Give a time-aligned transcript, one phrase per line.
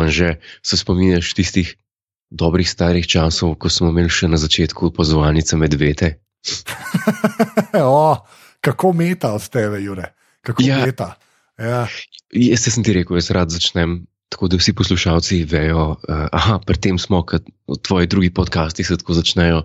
[0.00, 1.74] Anže, se spominjaš tistih
[2.30, 6.14] dobrih starih časov, ko smo imeli še na začetku pozvanice medvede?
[7.74, 8.16] o,
[8.60, 10.14] kako meta od tebe, Jure?
[10.46, 10.78] Kako Ja.
[10.86, 11.14] meta?
[11.60, 11.84] Ja.
[12.32, 14.06] Jaz sem ti rekel, jaz rad začnem.
[14.30, 17.42] Tako da vsi poslušalci vejo, uh, aha, pri tem smo, kot
[17.82, 19.64] tvoji drugi podcasti se tako začnejo.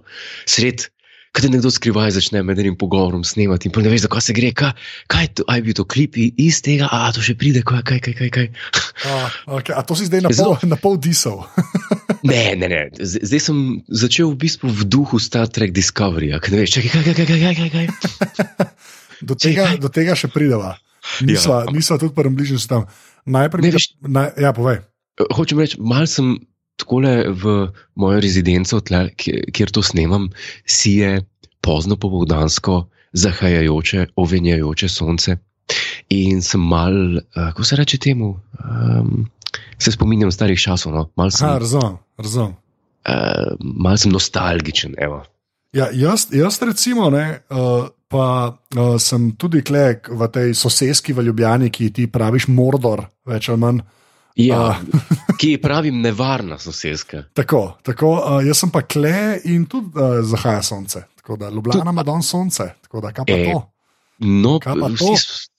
[0.49, 0.89] Sred,
[1.35, 4.71] kaj nekdo skrivaj začne med enim pogovorom snemati in ne veš, zakaj se gre, kaj,
[5.11, 7.99] kaj je to, aj bi to klip iz tega, a to še pride, kaj, kaj,
[7.99, 8.29] kaj, kaj.
[8.31, 8.47] kaj.
[9.03, 9.11] A,
[9.59, 9.75] okay.
[9.75, 11.43] A to si zdaj na pol, na pol disal.
[12.25, 12.89] Ne, ne, ne.
[12.97, 17.13] Zdaj sem začel v bistvu v duhu Star Trek Discovery, kaj ne veš, čakaj, kaj,
[17.13, 17.85] kaj, kaj, kaj, kaj.
[19.29, 20.73] Do tega, do tega še prideva.
[21.21, 21.71] Nisva, ja.
[21.71, 22.89] nisva tudi prvem bližnjem tam.
[23.29, 24.81] Najprej, Ne, veš- naj, ja, povej.
[25.37, 26.35] Hočem reči, mal sem
[26.75, 27.55] takole v
[27.95, 30.29] mojo rezidenco, tle, kjer, to snemam,
[30.67, 31.21] si je
[31.65, 32.85] pozno popovdansko,
[33.15, 35.37] zahajajoče, ovenjajoče sonce.
[36.13, 39.25] In sem mal, uh, kako se reče temu, um,
[39.79, 41.07] se spominjam starih časov, no?
[41.15, 42.53] mal, sem, Aha, razumem, razumem.
[43.09, 44.93] uh, mal sem nostalgičen.
[44.97, 45.23] Evo.
[45.73, 51.25] Ja, jaz, jaz recimo, ne, uh, pa uh, sem tudi klek v tej soseski v
[51.25, 53.81] Ljubljani, ki ti praviš Mordor, več ali manj.
[54.35, 54.79] Ja,
[55.39, 57.23] ki je pravim nevarna sosedska.
[57.33, 61.05] Tako, tako uh, jaz sem pa kle in tudi uh, zahaja sonce.
[61.15, 63.61] Tako da Ljubljana ima danes sonce, tako da kaj pa E, to?
[64.19, 65.15] No, pa vsi, to?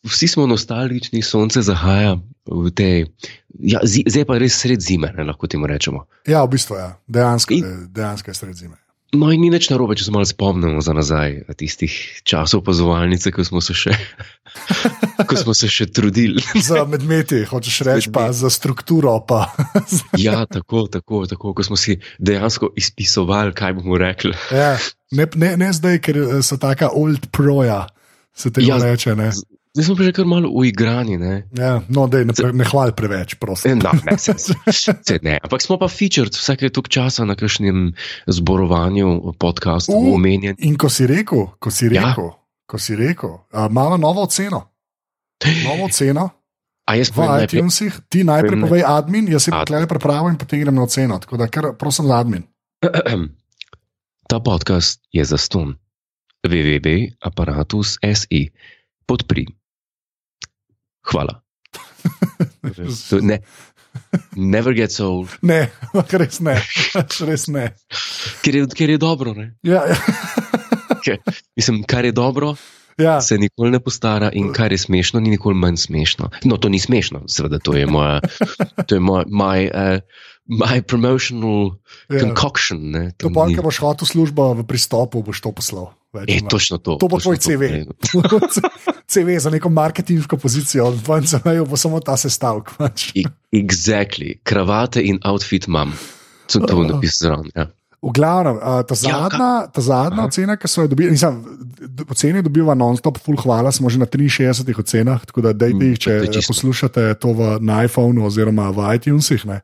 [0.08, 2.16] vsi smo nostalgični, sonce zahaja
[2.46, 3.06] v tej.
[3.58, 6.04] Ja, zi, zdaj pa res sred zime, ne, lahko temu rečemo.
[6.28, 8.76] Ja, v bistvu je, dejansko, In- je, dejansko je sred zime.
[9.16, 11.92] No, in ni nič narobe, če se malo spomnimo za nazaj tistih
[12.26, 13.94] časov opazovalnice, ko smo se še,
[15.26, 16.42] ko smo se še trudili.
[16.68, 19.18] Za medmeti, hočeš reči, pa za strukturo.
[19.20, 19.50] Pa.
[20.18, 24.32] Ja, tako, tako, tako, ko smo si dejansko izpisovali, kaj bomo rekli.
[24.50, 24.76] ja,
[25.10, 27.86] ne, ne, ne zdaj, ker so taka old proja,
[28.34, 29.14] se temu Ja, ja, reče.
[29.14, 29.30] Ne?
[29.76, 31.34] Zdaj smo že kar malo uigrani, ne?
[31.52, 33.76] Ja, no, dej, ne, pre- ne hvali preveč, E, prosim.
[33.84, 34.32] No, ne, se,
[34.72, 35.36] se ne.
[35.42, 37.92] Ampak smo pa featured vsake tok časa na kakšnem
[38.26, 40.14] zborovanju, podkastu, U.
[40.16, 40.56] omenjen.
[40.64, 42.14] In ko si rekel, ko si Ja.
[42.66, 44.70] Ko si rekel, a, imamo novo oceno.
[45.64, 46.30] Novo oceno
[46.86, 49.66] A jaz v povem najprej, iTunesih, ti najprej povej admin, jaz Admin.
[49.66, 51.18] tle pripravim in potem grem na oceno.
[51.18, 52.46] Tako da, kar, prosim, za admin.
[54.30, 55.74] Ta podcast je za ston.
[56.46, 58.50] www.apparatus.si
[59.06, 59.46] podpri.
[61.10, 61.42] Hvala.
[63.10, 63.38] To Ne,
[64.36, 65.70] never gets old, Ne,
[66.20, 66.62] res ne,
[67.26, 67.74] res ne.
[68.42, 69.34] ker je, ker je dobro.
[69.34, 69.54] Ne?
[69.62, 69.96] Ja, ja.
[71.06, 71.22] Ker,
[71.56, 72.54] mislim, kar je dobro,
[72.98, 73.20] ja.
[73.20, 76.30] se nikoli ne postara, in kar je smešno, ni nikoli manj smešno.
[76.44, 78.20] No, to ni smešno, seveda, to je moja,
[78.86, 80.00] to je moj, my, uh,
[80.46, 81.76] my promotional
[82.10, 82.20] ja.
[82.20, 82.90] concoction.
[82.90, 83.10] Ne?
[83.16, 85.92] To Tam pa, ni- ko boš hotel službo v pristopu, boš to poslal.
[86.16, 86.48] več manj.
[86.50, 86.96] točno to.
[86.96, 87.84] To bo tvoj CV.
[89.12, 92.74] CV za neko marketinško pozicijo, v NCM-ju bo samo ta sestavek.
[92.78, 93.12] pač.
[93.54, 95.94] Exactly, kravate in outfit imam.
[96.50, 97.46] Sem to napisal.
[97.54, 97.70] Ja.
[98.02, 100.28] V glavnem, ta Ja, zadnja, ta zadnja Aha.
[100.28, 101.40] ocena, ki so jo dobili, nisem,
[102.06, 105.98] ocene dobiva non-stop, full hvala, smo že na 63 ocenah, tako da dajte Mm, jih,
[105.98, 109.46] če to poslušate to v, na iPhonu oziroma v iTunesih.
[109.46, 109.60] ne.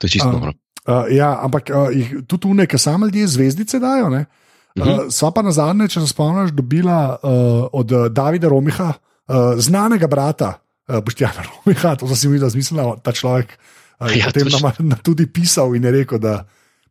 [0.00, 0.52] To je čisto A, noro.
[0.84, 4.08] Uh, ja, ampak uh, jih tudi tu nekaj sami ljudje zvezdice dajo.
[4.08, 4.26] Ne?
[4.74, 9.54] Uh, sva pa na zadnje, če se spomniš, dobila uh, od uh, Davida Romiha, uh,
[9.56, 10.58] znanega brata
[10.88, 14.98] uh, Boštjana Romiha, to sem si videl, zmislila, ta človek uh, Ja, potem nam na-
[14.98, 16.42] tudi pisal in je rekel, da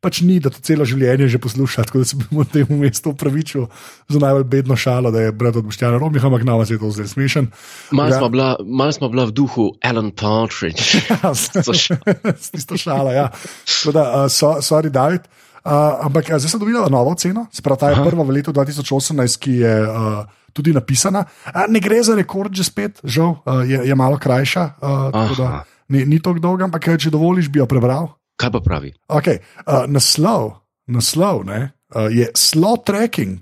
[0.04, 3.14] pač ni, da to celo življenje že posluša, tako da se bom v tem mestu
[3.16, 3.70] upravičil
[4.12, 6.92] za najbolj bedno šalo, da je brat od Boštjana Romiha, ampak na vas je to
[6.92, 7.48] zdaj smešen.
[7.96, 8.20] Malo Ja.
[8.20, 11.00] smo bila, mal smo bila v duhu Alan Partridge.
[12.44, 13.32] S tisto šalo, ja.
[13.32, 15.26] Tako da, uh, so, sorry, David.
[15.64, 18.04] Uh, ampak zdaj sem dobila novo ceno, spravo ta je Aha.
[18.04, 21.24] prva v letu 2018, ki je uh, tudi napisana.
[21.48, 24.76] Uh, ne gre za rekord, že spet, žal, uh, je, je malo krajša.
[24.84, 25.48] Uh, tako da
[25.88, 28.12] ni, ni tako dolga, ampak če dovoliš, bi jo prebral.
[28.36, 28.92] Kaj pa pravi?
[29.08, 29.38] Okay.
[29.62, 33.40] Uh, naslov, naslov ne, uh, je slow tracking.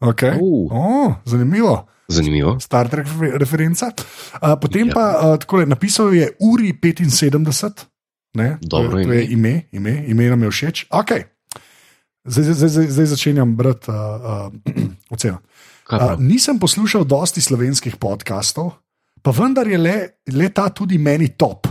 [0.00, 0.36] Okay.
[0.36, 0.68] Uh.
[0.68, 1.86] Oh, zanimivo.
[2.04, 2.60] Zanimivo.
[2.60, 3.88] Star Trek refer- referenca.
[4.34, 4.92] Uh, potem Ja.
[4.92, 7.88] pa uh, takole, napisal je Uri 75,
[8.34, 9.54] ne, Dobro to, je- to je ime.
[9.72, 10.76] ime, ime, nam je všeč.
[10.90, 11.24] Okay.
[12.22, 14.52] Zdaj, zdaj, zdaj, zdaj začenjam brati uh, uh,
[15.14, 15.38] oceno.
[15.86, 18.72] Uh, nisem poslušal dosti slovenskih podkastov,
[19.20, 21.68] pa vendar je le, le ta tudi meni top.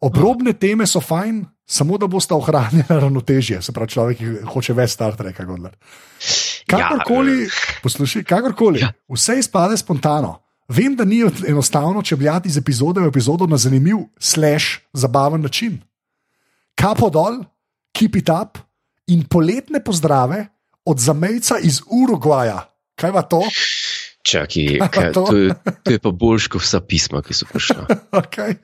[0.00, 5.16] Obrobne teme so fajn, samo da boste ohranili ravnotežje, se pravi, človek hoče več Star
[5.16, 5.44] Treka.
[5.44, 5.76] Gondar.
[6.66, 7.48] Kakorkoli,
[7.82, 8.92] poslušaj, kakorkoli, Ja.
[9.08, 10.40] vse izpade spontano.
[10.68, 15.78] Vem, da ni enostavno čebljati iz epizode v epizodo na zanimiv, slash, zabaven način.
[16.74, 17.44] Kapo dol,
[17.92, 18.58] keep it up
[19.06, 20.46] in poletne pozdrave
[20.84, 22.66] od zamejca iz Urugvaja.
[22.94, 23.42] Kaj pa to?
[24.22, 25.22] Čakaj, kaj, To?
[25.24, 25.54] to, je,
[25.84, 27.86] to je pa boljš kot vsa pisma, ki so prišla.
[28.18, 28.56] Okay.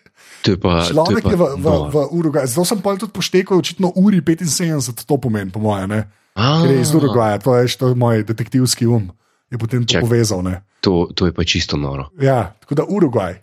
[0.42, 2.50] Pa, to je Človek pa je v, v, v Urugvaju.
[2.50, 6.02] Zato sem pa tudi poštekal, očitno uri 75, to pomeni, po mojem,
[6.34, 9.12] Ker je iz Urugvaja, to je, to je moj detektivski um,
[9.52, 10.02] je potem to Čak.
[10.08, 10.40] povezal.
[10.42, 10.64] Ne?
[10.80, 12.08] To, to je pa čisto noro.
[12.16, 13.34] Ja, tako da Urugvaj.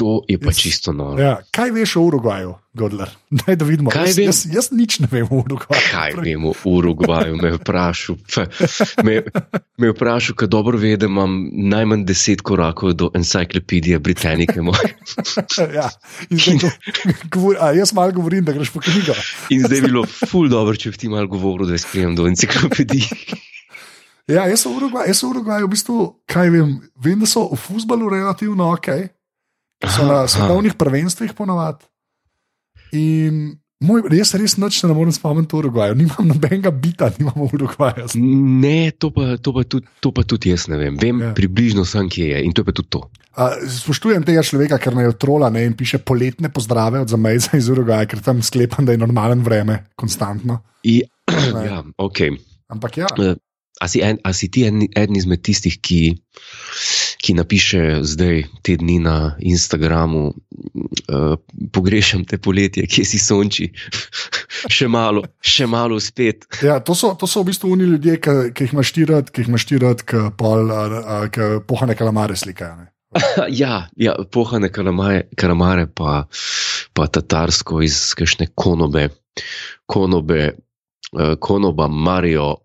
[0.00, 1.20] To je pa čisto noro.
[1.20, 1.34] Ja.
[1.52, 3.10] Kaj veš o Urugvaju, Godler?
[3.40, 3.90] Daj, da vidimo.
[3.92, 4.26] Kaj Jaz, vem?
[4.30, 5.82] jaz, jaz nič ne vem o Urugvaju.
[5.92, 8.16] Kaj vem o Urugvaju, me vprašal.
[9.06, 9.20] Me,
[9.78, 14.60] me vprašal, ker dobro ve, da imam najmanj deset korakov do enciklopedije Britanike.
[15.78, 15.90] ja.
[16.30, 16.72] Zdaj,
[17.28, 19.16] govor, a, jaz malo govorim, da greš po knjigo.
[19.50, 23.08] In zdaj bi bilo ful dobro, če bi ti malo govoril, da spremem do enciklopedije.
[24.30, 28.72] Ja, jaz sem v Urugvaju, v bistvu, kaj vem, vem, da so v futbalu relativno
[28.72, 28.94] ok,
[29.86, 31.84] so na svetovnih prvenstvih ponovadi.
[32.92, 37.54] In moj, jaz res noč ne morem spomniti v Urugvaju, nimam nobenega bita, nimam v
[37.54, 38.08] Urugvaju.
[38.60, 40.98] Ne, to pa, to, pa tudi, to pa tudi jaz ne vem.
[41.00, 41.32] Vem Ja.
[41.36, 43.00] približno sem, kje je in to je pa tudi to.
[43.38, 47.70] A, Spoštujem tega človeka, ker naj trola ne, in piše poletne pozdrave od zamejca iz
[47.70, 50.60] Uruguaja, ker tam sklepam, da je normalen vreme, konstantno.
[50.82, 51.00] I,
[51.70, 52.34] ja, okay.
[52.68, 53.06] Ampak ja,
[53.80, 56.00] a, si en, a si ti en, eden izmed tistih, ki,
[57.24, 61.34] ki napiše zdaj te dni na Instagramu, uh,
[61.72, 63.70] pogrešam te poletje, kje si sonči,
[64.76, 66.46] še malo, še malo spet.
[66.62, 69.44] ja to, so, to so v bistvu oni ljudje, ki ki jih imaš tirat, ki
[69.44, 70.28] jih imaš tirat, ki
[71.34, 72.76] ki pohane kalamare slikajo.
[72.84, 72.90] ne.
[73.62, 76.24] ja, ja, pohane kalamare, kalamare pa,
[76.94, 79.08] pa tatarsko iz kakšne konobe,
[79.86, 80.52] konobe,
[81.12, 82.56] uh, konoba Marijo.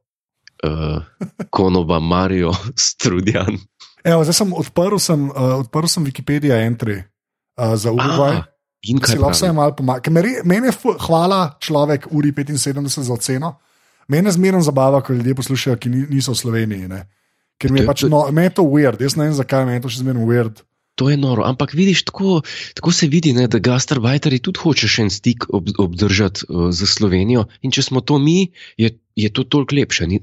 [0.65, 1.03] Uh,
[1.49, 2.51] konoba Marijo
[2.87, 3.57] Strudjan.
[4.03, 8.41] Evo, zdaj sem odprl, sem, uh, odprl sem Wikipedia entry uh, za Urugvaj.
[8.41, 8.45] Ah,
[8.85, 10.11] in kaj Si lahko malo pomaga.
[10.45, 10.73] Mene
[11.07, 13.55] hvala človek uri 75 za oceno.
[14.07, 16.87] Mene zmerno zabava, ko ljudje poslušajo, ki ni- niso v Sloveniji.
[16.87, 17.05] Ne?
[17.57, 19.85] Ker mi je pač, no, meni je to weird, jaz ne vem zakaj, meni je
[19.87, 20.61] to še zmerno weird.
[20.95, 22.39] To je noro, ampak vidiš, tako,
[22.75, 26.87] tako se vidi, ne, da gastarbajteri tudi hoče še en stik ob, obdržati uh, z
[26.87, 27.49] Slovenijo.
[27.67, 30.07] In če smo to mi, je, je to toliko lepše.
[30.07, 30.19] Ni?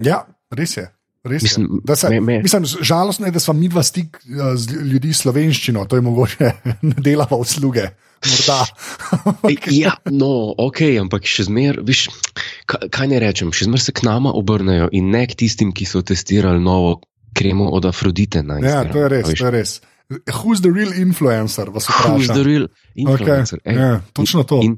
[0.00, 0.88] Ja, res je.
[1.22, 1.96] Res Mislim, je.
[1.96, 5.22] Se, me- me- mislim, žalostno je, da smo mi dva stik uh, z ljudi s
[5.22, 6.50] slovenščino, to je mogoče
[6.82, 7.84] ne delava usluge.
[9.48, 12.06] Ej, Ja, no, ok, ampak še zmeraj, viš,
[12.66, 15.86] kaj, kaj ne rečem, še zmeraj se k nama obrnejo in ne k tistim, ki
[15.86, 17.00] so testirali novo
[17.34, 18.42] kremo od Afrodite.
[18.42, 19.26] Na ja, to je res.
[19.28, 19.38] veš.
[19.38, 19.70] To je res.
[20.42, 21.70] Who's the real influencer?
[21.72, 23.58] Who's the real Okay, influencer?
[23.64, 24.60] Ej, ja, točno to.
[24.62, 24.76] In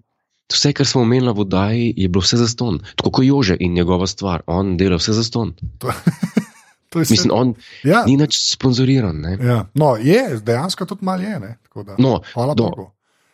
[0.53, 2.81] vse, kar smo omenili v vodaji, je bilo vse za ston.
[2.97, 5.55] Tako kot Jože in njegova stvar, on dela vse za ston.
[5.79, 5.89] To,
[6.91, 9.17] to je Mislim, on ja, ni več sponzoriran.
[9.17, 9.39] Ne?
[9.41, 9.67] ja.
[9.75, 11.41] No, je, dejansko tudi malo je.
[11.41, 11.57] Ne?
[11.99, 12.91] No, Hvala do- Bogu.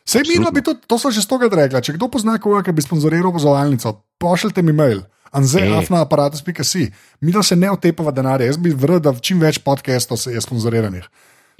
[0.06, 1.80] Vse mi bi to, to so že stokrat rekla.
[1.80, 5.02] Če kdo pozna koga, ki bi sponzoriral pozvalnico, pošljite mi mail.
[5.30, 5.70] Anze, E.
[5.70, 6.90] afna aparatus.si.
[7.20, 8.46] Mi da se ne otepava denarja.
[8.46, 11.06] Jaz bi vrl, da čim več podcastov je sponzoriranih.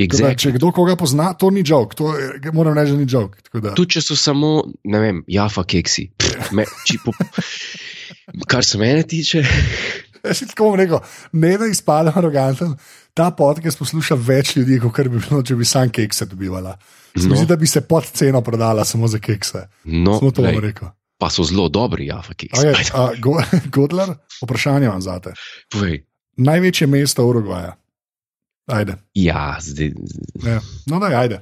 [0.01, 0.39] Tako Da, Exactly.
[0.39, 4.01] če kdo koga pozna, to ni joke, to je, moram reči, ni da- Tudi če
[4.03, 6.07] so samo, ne vem, jafa keksi.
[6.17, 7.13] Pff, Me, čipo,
[8.47, 9.43] kar se mene tiče,
[10.33, 11.01] si tako bom rekel,
[11.33, 12.75] ne da izpadem aroganten.
[13.13, 16.77] Ta podcast posluša več ljudi, kot bi bilo, če bi sam kekse dobivala.
[17.17, 17.35] No.
[17.35, 19.67] zdi, da bi se pod ceno prodala samo za kekse.
[19.85, 20.89] no, Samo to bom glej, rekel.
[21.19, 22.63] pa so zelo dobri jafa keksi.
[22.63, 23.35] Okay, a, go,
[23.77, 25.35] Godler, vprašanje vam zate.
[25.69, 26.07] povej.
[26.37, 27.75] Največje mesto Urugvaja.
[28.71, 28.95] Ajde.
[29.15, 29.93] Ja, zdaj,
[30.45, 30.61] Ja.
[30.87, 31.41] No, da, ajde.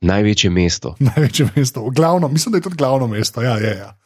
[0.00, 0.94] največje mesto.
[1.08, 1.90] Največje mesto.
[1.90, 3.42] Glavno, mislim, da je tudi glavno mesto.
[3.42, 3.98] Ja, je, ja.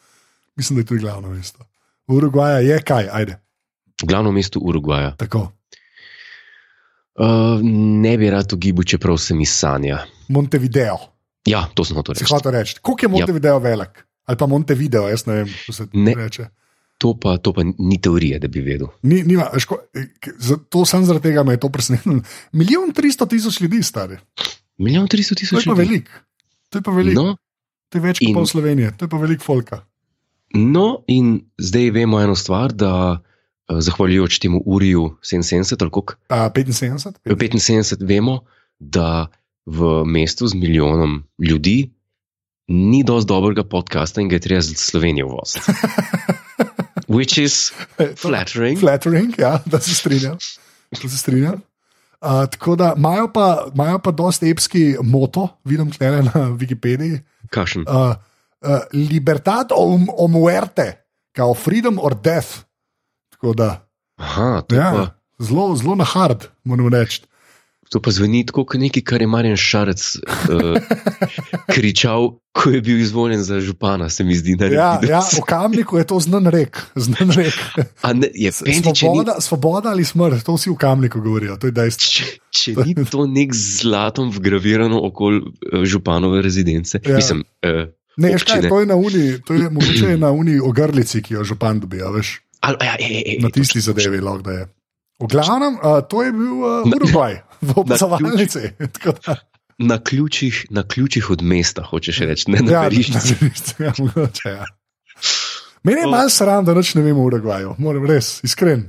[0.57, 1.59] Mislim, da je tudi glavno mesto.
[2.07, 3.39] Urugvaja je kaj, ajde.
[4.03, 5.15] Glavno mesto Urugvaja.
[5.17, 5.53] Tako.
[7.15, 7.61] Uh,
[7.95, 9.99] ne bi rad ugibal, čeprav se mi sanja.
[10.29, 10.97] Montevideo.
[11.47, 12.25] Ja, to sem hotel reči.
[12.31, 12.77] hotel reči.
[12.83, 14.05] Koliko je Montevideo velik?
[14.25, 16.15] Ali pa Montevideo, jaz ne vem, kako se Ne.
[16.15, 16.47] reče.
[16.99, 18.89] To pa, to pa ni teorije, da bi vedel.
[19.03, 22.21] Ni, nima, veš, ko, eh, k- za- to sem zaradi tega me je to presenetilo.
[22.53, 24.17] Milijon tristo tisoč ljudi, stari.
[24.79, 25.83] Milijon tristo To tisoč je pa ljudi.
[25.85, 26.11] veliko.
[26.69, 27.23] To je pa veliko.
[27.23, 27.37] No,
[27.89, 29.79] To je več kot In- pol Slovenije, to je pa veliko folka.
[30.51, 35.47] no, in zdaj vemo eno stvar, da uh, zahvaljujoč temu Uriju 77
[35.79, 36.15] ali koliko.
[36.29, 37.17] A, 75?
[37.25, 38.41] 75 vemo,
[38.79, 39.27] da
[39.67, 41.91] v mestu z milijonom ljudi
[42.69, 45.61] ni dosti dobrega podcasta in ga je treba z Slovenijo voziti.
[47.09, 47.73] Which is
[48.23, 48.79] flattering.
[48.79, 50.39] Flattering, ja, da se strinjam.
[51.03, 51.61] Da se strinjam.
[52.21, 57.21] Uh, tako da imajo pa, imajo pa dosti epski moto, vidim tukaj na Wikipediji.
[57.51, 57.85] Kakšen?
[57.89, 58.15] Uh,
[58.61, 62.49] uh, libertad o, o muerte, kao freedom or death.
[63.31, 67.23] Tako da, Aha, ja, zelo, zelo na hard, moram reči.
[67.89, 70.77] To pa zveni tako, kot nekaj, kar je Marjan Šarec uh,
[71.75, 74.57] kričal, ko je bil izvoljen za župana, se mi zdi.
[74.61, 76.81] Ja, ja, v kamniku je to znan rek.
[76.97, 77.55] Znan rek.
[78.15, 79.43] Ne, je svoboda, ni...
[79.43, 81.57] svoboda ali smrt, to vsi v kamniku govorijo.
[81.97, 87.01] Če, če ni to nek zlatom vgravirano okoli uh, županove rezidence.
[87.07, 87.17] Ja.
[87.17, 91.39] Mislim, uh, ne, škaj, to je na uni, to je mogoče na uni ogrlici, ki
[91.39, 92.41] jo župan dobiva, veš.
[92.67, 94.67] Al, ja, ej, ej, na tisti zadevi lahko da je.
[95.19, 98.71] V glavnem, uh, to je bil uh, Urugvaj, v opazovalnici.
[99.79, 103.43] Na ključih, na ključih od mesta, hočeš reči, ne na ja, veriščih.
[103.79, 103.93] Ja,
[104.45, 104.65] ja.
[105.87, 108.89] Meni je malo sram, da noč ne vemo v Urugvaju, moram res, iskren.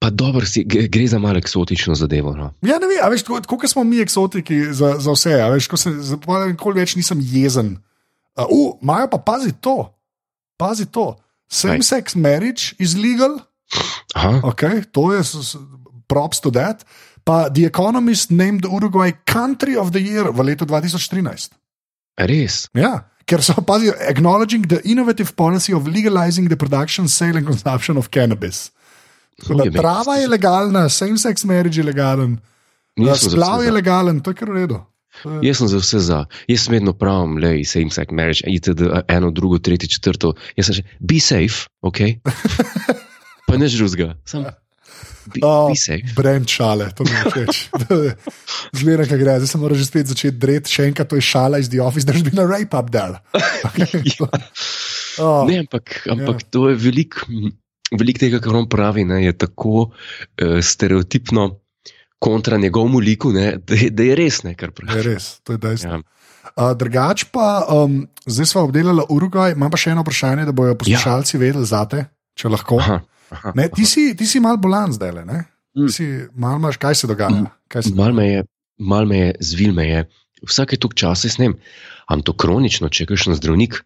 [0.00, 2.32] Pa dobro, si, gre za malo eksotično zadevo.
[2.32, 2.54] No.
[2.64, 5.36] Ja, ne vem, veš, koliko smo mi eksotiki za, za vse.
[5.52, 7.74] Veš, ko se nikoli več nisem jezen.
[8.80, 9.92] Imajo uh, pa pazi to,
[10.56, 11.18] pazi to.
[11.52, 13.42] Same-sex marriage is legal.
[14.16, 15.22] Okay, to je
[16.06, 16.84] props to that.
[17.24, 21.54] Pa The Economist named Uruguay Country of the Year v letu 2013.
[22.18, 22.66] Res.
[22.74, 27.96] Ja, ker so pazi, acknowledging the innovative policy of legalizing the production, sale and consumption
[27.96, 28.70] of cannabis.
[29.72, 32.40] Trava je legalna, same-sex marriage je legalen,
[33.16, 34.80] splav je legalen, to je kar v redu.
[35.42, 36.18] Jaz sem za vse za.
[36.48, 38.90] Jaz sem vedno pravim, le same-sex marriage, itd.
[39.08, 40.34] eno, drugo, tretje, četrto.
[40.56, 42.00] Jaz sem že, be safe, ok.
[43.50, 44.14] pa ne žruzga.
[44.28, 44.46] Sam,
[45.26, 45.72] be, oh.
[46.16, 47.62] Brem šale, to mi všeč.
[48.80, 51.60] Zmeraj, kaj gre, zdaj sem moral že spet začeti dreti, še enkrat to je šala
[51.62, 53.20] iz The Office, there's been a rape up there.
[54.18, 54.28] ja.
[55.22, 56.50] oh, ne, ampak, ampak yeah.
[56.54, 57.18] to je velik,
[57.94, 61.50] velik tega, kar on pravi, ne, je tako uh, stereotipno
[62.20, 64.98] kontra njegovemu liku, ne, da, da je res nekaj pravi.
[64.98, 66.00] Je res, to je dejstvo.
[66.00, 66.02] Ja.
[66.50, 70.74] Uh, drugač pa, um, zdaj smo obdelali Urugvaj, imam pa še eno vprašanje, da bodo
[70.80, 71.40] poslušalci ja.
[71.40, 72.04] vedeli za te,
[72.36, 72.80] če lahko.
[72.80, 72.98] Aha,
[73.58, 75.44] ne, ti, si, ti si mal bolan zdaj, le, ne?
[75.78, 75.90] Mm.
[75.92, 77.30] Si mal imaš, kaj se dogaja?
[77.30, 77.94] Mm.
[77.98, 78.44] Mal me je,
[78.78, 80.04] mal me je, zvil me je.
[80.48, 81.58] Vsake tok časa snem,
[82.08, 83.76] am to kronično, če kakšen zdravnik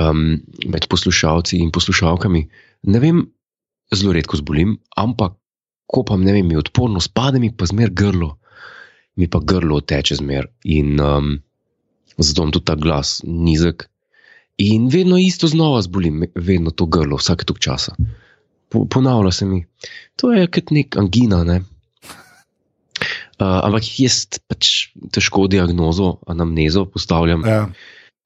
[0.00, 2.42] um, med poslušalci in poslušalkami.
[2.90, 3.22] Ne vem,
[3.94, 5.36] zelo redko zbolim, ampak
[5.90, 8.36] ko pa ne vem, mi odporno spade, mi pa zmer grlo,
[9.18, 11.32] mi pa grlo teče zmer in um,
[12.16, 13.88] zato imam tudi ta glas nizek.
[14.60, 17.94] In vedno isto znova zbolim, vedno to grlo, vsake tok časa.
[18.70, 19.64] Po, ponavlja se mi,
[20.16, 21.44] to je kot nek angina.
[21.44, 21.60] Ne?
[23.40, 27.46] Uh, ampak jaz pač težko diagnozo, anamnezo postavljam.
[27.48, 27.62] Ja.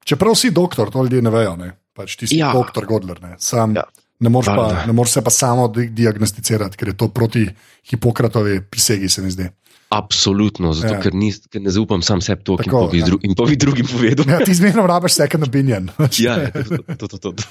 [0.03, 1.69] Čeprav si doktor, to ljudje ne vejo, ne?
[1.95, 2.49] pač ti si ja.
[2.51, 3.21] doktor Godler.
[3.23, 3.37] Ne?
[3.39, 3.85] Sam, ja.
[4.19, 7.45] Ne moreš, pa, ne moreš se pa samo diagnosticirati, ker je to proti
[7.91, 9.47] Hipokratovi prisegi, se mi zdi.
[9.89, 10.99] Absolutno, zato ja.
[10.99, 13.05] ker, ni, ker ne zaupam sam sebi to, ki bi ja.
[13.05, 14.25] dru, vi drugim povedal.
[14.33, 15.91] Ja, ti zmerno rabiš second opinion.
[16.25, 16.49] ja, ja,
[16.97, 17.45] to, to, to, to.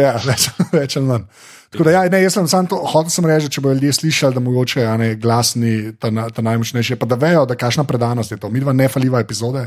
[0.00, 0.16] ja,
[0.74, 1.28] več ali manj.
[1.76, 4.42] Da, ja, ne, jaz sem samo to hotel sem reči, če bodo ljudje slišali, da
[4.42, 8.50] mogoče ja, ne, glasni, ta, ta najmočnejši, pa da vejo, da kakšna predanost je to.
[8.50, 9.66] Mi dva nefaliva epizode.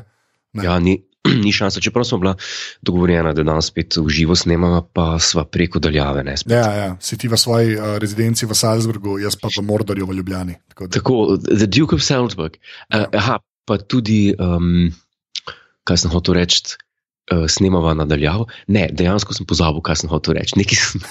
[0.54, 0.66] Ne.
[0.66, 0.98] Ja, ni,
[1.44, 1.82] ni šansa.
[1.84, 2.36] Čeprav smo bila
[2.82, 6.24] dogovorjena, da danes spet v živo snemamo, pa sva preko daljave.
[6.24, 10.08] Ne, ja, ja, si ti v svoji uh, rezidenci v Salzburgu, jaz pa v Mordorju
[10.08, 10.60] v Ljubljani.
[10.74, 12.60] Tako, tako The Duke of Salzburg.
[12.94, 14.90] Uh, aha, pa tudi, um,
[15.84, 16.78] kaj sem hotel reči
[17.32, 18.48] uh, snemava nadaljavo.
[18.68, 20.58] Ne, dejansko sem pozabil, kaj sem hotel reči.
[20.76, 21.04] Sem,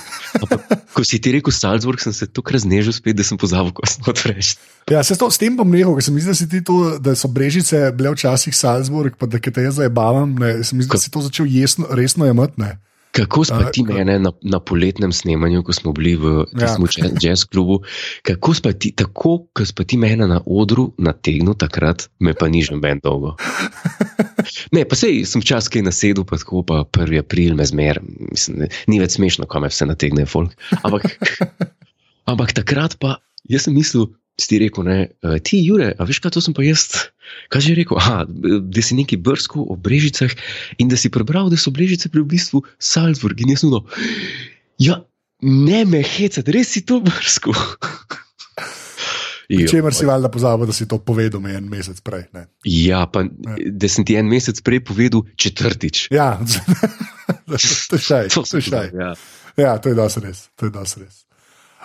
[0.97, 4.09] ko si ti rekel Salzburg, sem se tako raznežil, spet, da sem pozabil, kaj sem
[4.09, 4.57] hotel reči.
[4.91, 7.89] Ja, se to, s tem bom rekel, ker sem mislil, da, to, da so brežice
[7.97, 10.37] bile včasih Salzburg, pa da te jaz zabavam.
[10.63, 12.71] Sem mislil, da si to začel jesno, resno jemati.
[13.19, 16.77] Kako smo ti mene na, na poletnem snemanju, ko smo bili v ja.
[17.21, 17.81] jazz klubu,
[18.23, 22.63] kako smo ti, tako, ko smo ti mene na odru nategnili takrat, me pa ni
[22.63, 23.37] že ben dolgo.
[24.73, 27.19] Ne, pa sej sem včasih kaj nasedel, pa tako pa 1.
[27.21, 27.99] april me zmer,
[28.31, 30.55] mislim, ne, ni več smešno, ko me vse nategne folk.
[30.81, 31.19] Ampak,
[32.31, 33.19] ampak takrat pa,
[33.51, 34.09] jaz sem mislil,
[34.47, 37.11] ti rekel, ne, eh, ti, Jure, a veš, kaj to sem pa jaz?
[37.51, 37.99] Kaj že rekel?
[37.99, 40.31] Aha, da si neki brsko o brežicah
[40.79, 43.85] in da si prebral, da so brežice pri v bistvu Salzburg in jaz nuno.
[44.79, 45.03] Ja,
[45.43, 47.53] ne me hecati, res si to brsko.
[49.49, 52.27] Če imaš si valjda pozabil, da si to povedal en mesec prej.
[52.37, 52.47] Ne?
[52.69, 53.57] Ja, pa ne.
[53.73, 56.09] da sem ti en mesec prej povedal četrtič.
[56.13, 56.37] Ja,
[57.49, 58.29] to je šaj.
[58.37, 58.93] To, to, šaj.
[58.93, 59.15] Ja.
[59.57, 60.45] ja, to je dosti res.
[60.61, 61.25] To je dosti res.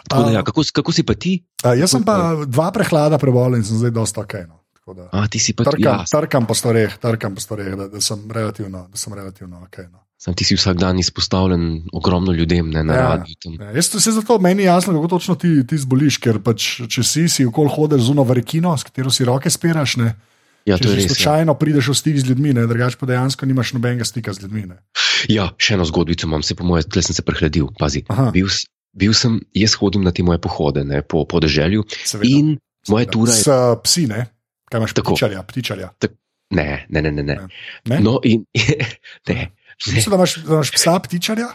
[0.10, 1.38] Tako, ja, kako, kako si pa ti?
[1.64, 4.36] A, jaz sem pa dva prehlada prebolel in sem zdaj dosta ok.
[4.48, 4.60] No.
[4.84, 6.08] Da, A, ti si pa trkam, ja.
[6.12, 9.78] trkam po stvareh, trkam po stvareh, da, da sem relativno, da sem relativno ok.
[9.88, 10.04] No.
[10.20, 13.56] Sam ti si vsak dan izpostavljen ogromno ljudem ne, na ja, radiju.
[13.60, 13.72] Ja.
[13.76, 17.48] Jaz se zato meni jasno, kako točno ti, ti zboliš, ker pač, če si si
[17.48, 19.98] okol hodeš z uno verikino, s katero si roke spiraš.
[20.04, 20.14] Ne,
[20.64, 21.04] Ja, je res.
[21.04, 21.12] Ja.
[21.12, 21.60] Slučajno ja.
[21.60, 24.64] prideš v stik z ljudmi, drugače pa dejansko nimaš nobenega stika z ljudmi.
[24.72, 24.78] Ne.
[25.28, 27.68] Ja, še eno zgodbico imam, se po mojem, tle sem se prehladil.
[27.80, 28.48] Pazi, bil,
[28.94, 31.86] bil sem, jaz hodim na te moje pohode ne, po podeželju.
[32.06, 32.30] Seveda.
[32.30, 32.54] In
[32.90, 33.44] moja tura je.
[33.44, 34.28] S psi, ne?
[34.72, 35.14] Kaj imaš, Tako.
[35.14, 35.44] ptičarja?
[35.50, 35.90] ptičarja.
[36.54, 37.12] Ne, ne, ne.
[37.12, 37.38] ne, ne.
[37.90, 38.00] Ne?
[38.00, 38.46] No, in,
[39.30, 39.52] ne,
[39.88, 41.48] Mislim, da imaš, da imaš psa ptičarja?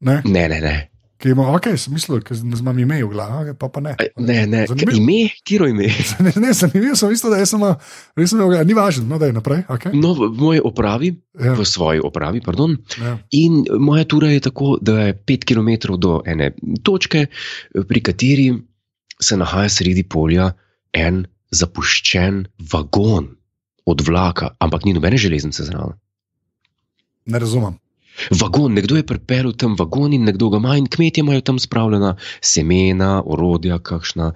[0.00, 0.60] Ne, ne, ne.
[0.60, 0.93] ne.
[1.16, 3.92] Ki ima, ok, sem mislil, ker imam ime v glavi, okay, pa, pa ne.
[3.94, 4.96] Aj, Ne, ne, Zanimivo.
[4.96, 5.86] ime, kiro ime.
[6.20, 7.62] Ne, ne, zanimivo sem mislil, da jaz sem,
[8.16, 9.62] res sem, imel- ni važno, no, da je naprej.
[9.68, 9.94] Okay.
[9.94, 12.76] No, v moji opravi, Ja, v svoji opravi, pardon.
[12.96, 13.14] ja.
[13.32, 16.52] In moja tura je tako, da je 5 km do ene
[16.82, 17.26] točke,
[17.84, 18.48] pri kateri
[19.16, 20.52] se nahaja sredi polja
[20.92, 23.32] en zapuščen vagon
[23.84, 25.94] od vlaka, ampak ni nobene železnice zraven.
[27.26, 27.78] Ne razumem.
[28.30, 32.14] Vagon, nekdo je pripeljal tam vagon in nekdo ga ima, in kmetje imajo tam spravljena
[32.40, 34.32] semena, orodja, kakšna.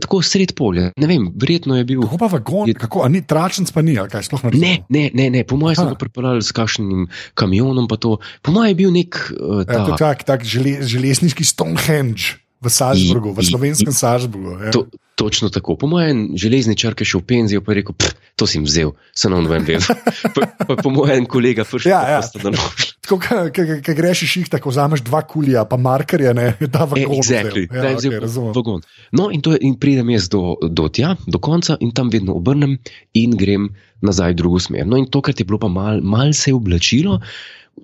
[0.00, 0.90] Tako sred polja.
[0.96, 2.02] Ne vem, verjetno je bil.
[2.02, 4.58] Kako pa vagon, Je- kako, ni tračnic, pa ni, kaj sploh ne.
[4.58, 5.44] Ne, ne, ne, ne.
[5.44, 8.18] po mojem so ga pripeljali s kakšnim kamionom, pa to.
[8.42, 9.96] Po mojem je bil nek uh, Ja, ta.
[9.96, 14.58] tak, tak žele, železniški Stonehenge v Salzburgu, v slovenskem Salzburgu.
[14.62, 14.70] Ja.
[14.70, 15.76] To, točno tako.
[15.76, 18.64] Po mojem, železničar, ki je šel v penzijo, pa je rekel: "Pff, To si jim
[18.64, 19.84] vzel, se nam vem vedel.
[20.34, 22.22] Pa, pa po mojem, kolega, prši, Ja, ja.
[22.22, 22.56] sta dano-
[23.02, 23.18] Tako,
[23.52, 27.12] ki greš iš jih, tako vzameš dva kulija, pa markerje, ne, da E, vagon.
[27.12, 27.66] exactly.
[27.66, 27.82] vzel.
[27.82, 28.52] Da je Ja, vzel okay, razumem.
[28.52, 28.80] vagon.
[29.12, 32.78] No, in, je, in pridem jaz do, do tja, do konca, in tam vedno obrnem
[33.12, 33.68] in grem
[34.00, 34.86] nazaj v drugo smer.
[34.86, 37.20] No, in tokrat je bilo pa mal, mal se je oblačilo,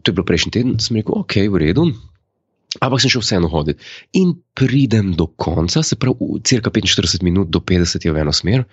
[0.03, 1.93] to je bilo prejšnji teden, sem rekel, ok, v redu.
[2.77, 3.81] Ampak sem šel vseeno hoditi.
[4.21, 8.67] In pridem do konca, se pravi, cirka 45 minut do 50 je v eno smer,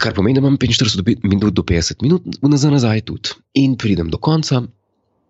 [0.00, 3.36] kar pomeni, da imam 45 do pe- minut do 50 minut, nazaj, nazaj tudi.
[3.60, 4.62] In pridem do konca,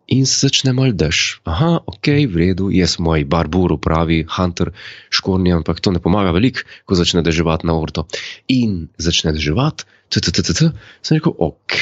[0.06, 1.42] in se začne mal dež.
[1.50, 4.70] Aha, ok, v redu, jaz moj barbur, pravi Hunter,
[5.10, 8.06] škornje, ampak to ne pomaga veliko, ko začne deževati na orto.
[8.46, 11.74] In začne deževati, sem rekel, ok,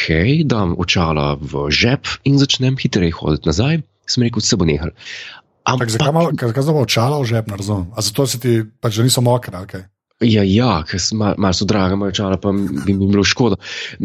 [0.49, 3.85] dam očala v žep in začnem hitreje hoditi nazaj.
[4.09, 4.93] Sem rekel, se bo nehal.
[5.65, 7.89] Tak, zakaj zdaj očala v žep, ne razumem.
[7.97, 9.89] A zato se ti pač, niso mokre, kaj?
[10.23, 13.59] Ja, ja ker mal, mal so draga, moja čala, pa bi mi bilo škoda.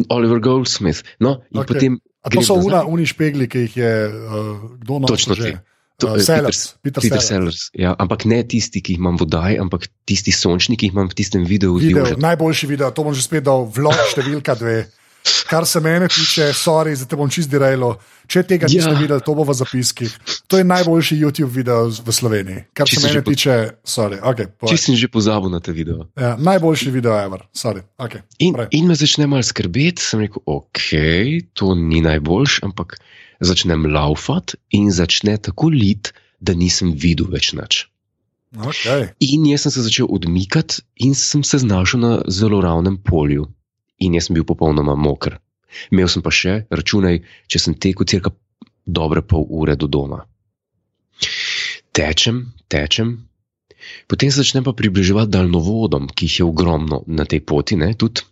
[0.09, 1.03] Oliver Goldsmith.
[1.19, 1.67] No, okay.
[1.67, 1.99] potem.
[2.23, 5.43] A to so una, uni špegli, ki jih je uh, kdo nosil Točno že.
[5.43, 5.51] ti.
[5.55, 5.67] To-
[5.99, 7.27] Uh, eh, Sellers, Peter, Peter Sellers.
[7.27, 7.59] Sellers.
[7.75, 11.11] Ja, ampak ne tisti, ki jih imam v oddaji, ampak tisti sončni, ki jih imam
[11.11, 14.87] v tistem videu Video, najboljši video, to bom že spet dal, vlog številka dve.
[15.45, 17.95] Kar se mene tiče, sorry, zdaj te bom čist dirajlo.
[18.27, 18.73] Če tega Ja.
[18.75, 20.11] niste videli, to bo v zapiskih.
[20.47, 22.63] To je najboljši YouTube video v Sloveniji.
[22.71, 23.53] Kar se Čisto mene po- tiče,
[23.83, 24.69] sorry, okay, povej.
[24.69, 26.05] Če sem že pozabil na te video.
[26.15, 27.81] ja, najboljši video ever, sorry.
[27.97, 28.67] Okay, In, prej.
[28.71, 30.79] in me začne mal skrbeti, sem rekel, ok,
[31.53, 32.99] to ni najboljš, ampak
[33.39, 37.87] začnem laufati in začne tako lit, da nisem videl več nič.
[38.55, 39.09] okay.
[39.19, 43.47] In jaz sem se začel odmikati in sem se znašel na zelo ravnem polju.
[43.99, 45.37] In jaz sem bil popolnoma moker.
[45.93, 47.19] Imel sem pa še, računaj,
[47.51, 48.31] če sem tekel cirka
[48.85, 50.23] dobre pol ure do doma.
[51.93, 53.11] Tečem, tečem,
[54.07, 58.25] potem se začnem pa približevati daljnovodom, ki jih je ogromno na tej poti, ne, tudi.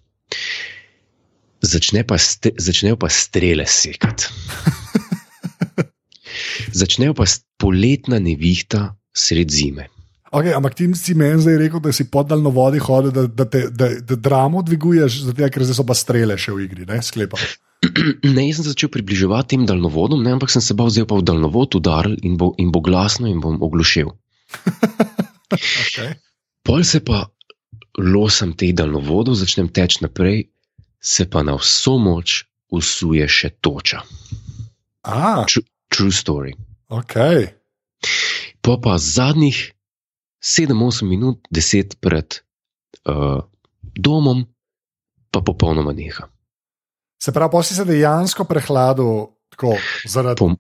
[1.62, 4.30] Začne pa ste, začnejo pa strele sekati.
[6.80, 7.26] Začnejo pa
[7.58, 9.90] poletna nevihta sred zime.
[10.32, 13.68] Okay, ampak ti si meni zdaj rekel, da si pod daljnovodi hodil, da, da, te,
[13.72, 17.40] da, da dramo dviguješ, zato ker zdaj so pa strele še v igri, ne sklepam.
[18.36, 21.20] Ne, jaz sem se začel približevati tem daljnovodom, ne, ampak sem se bal, zdaj pa
[21.20, 24.12] v daljnovod udaril in bo, in bo glasno in bom oglušil.
[25.48, 26.18] Okay.
[26.68, 27.22] Pol se pa
[27.96, 30.50] losam teh daljnovodov, začnem teči naprej,
[31.00, 34.04] se pa na vso moč usuje še toča.
[35.08, 35.46] A,
[35.88, 36.52] True story.
[36.92, 37.48] okay.
[38.60, 39.77] Po pa zadnjih
[40.44, 42.40] 7-8 minut, 10 pred
[43.10, 43.42] uh,
[43.98, 44.46] domom,
[45.32, 46.30] pa popolnoma neha.
[47.18, 50.40] Se pravi, pa si se dejansko prehladil tako, zaradi.
[50.40, 50.54] Po,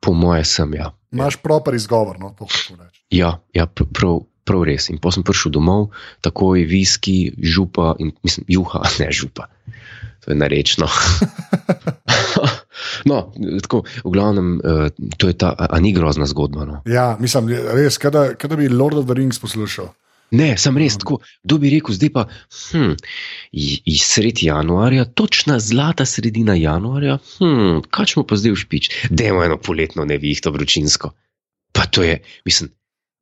[0.00, 0.90] po moje sem ja.
[1.12, 3.04] Imaš proper izgovor, no, to hočem reči.
[3.10, 4.88] Ja, ja pr- prav, prav res.
[4.88, 5.90] In potem sem prišel domov,
[6.24, 9.50] takoj viski, župa in mislim, juha, ne župa.
[10.24, 10.88] To je narečno.
[13.04, 16.64] no, tako, v glavnem, uh, to je ta, a, ni grozna zgodba.
[16.64, 16.82] No?
[16.86, 19.90] Ja, mislim, res, kada, kada bi Lord of the Rings poslušal.
[20.30, 21.16] Ne, sem res tako.
[21.42, 22.22] Kdo bi rekel, zdaj pa,
[22.70, 22.92] hm,
[23.52, 28.84] i- i sredi januarja, točna zlata sredina januarja, hm, kaj smo pa zdaj v špič,
[29.10, 31.10] dajmo eno poletno nevihto vročinsko.
[31.72, 32.70] Pa to je, mislim,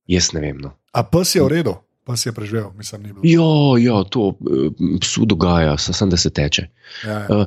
[0.06, 0.58] jaz ne vem.
[0.58, 0.74] No.
[0.92, 3.24] A pes je v redu, pes je preživel, mislim, ni bilo.
[3.24, 3.48] Ja,
[3.86, 4.68] ja, to eh,
[5.00, 6.66] psu dogaja, samo da se teče.
[7.04, 7.46] Ja, ja.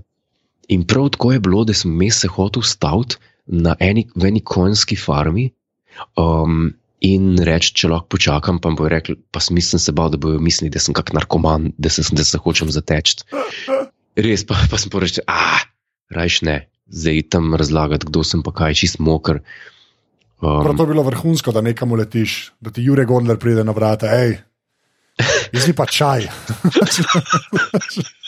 [0.72, 4.96] In prav tako je bilo, da sem mes se hotel staviti na eni, eni konjski
[4.96, 5.50] farmi.
[6.16, 10.38] Um, In reči, če lahko počakam, pa bo rekel, pa smisel se bal, da bojo
[10.38, 13.24] mislili, da sem kak narkoman, da se, da se hočem zateči.
[14.22, 15.66] Res pa, pa sem povedal, ah,
[16.14, 16.58] rajš ne,
[16.94, 19.42] zdaj tam razlagati, kdo sem pa kaj, čist moker.
[20.42, 23.74] Prav Um, to je bilo vrhunsko, da nekam letiš, da ti Jurek Gondler pride na
[23.78, 24.38] vrata, hej,
[25.54, 26.30] jaz pa čaj.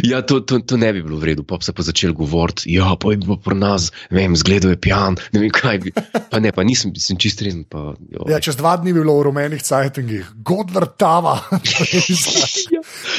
[0.00, 2.94] Ja, to, to, to ne bi bilo v redu, pa se pa začel govoriti, ja,
[2.96, 5.92] pa je bilo pri nas, vem, zgledal je pijan, ne vem kaj bi.
[6.30, 7.64] Pa ne, pa nisem, sem čist resen.
[7.68, 8.24] Pa, jo.
[8.30, 11.36] Ja, čez dva dni bi bilo v rumenih cajtingih, Godler Tava,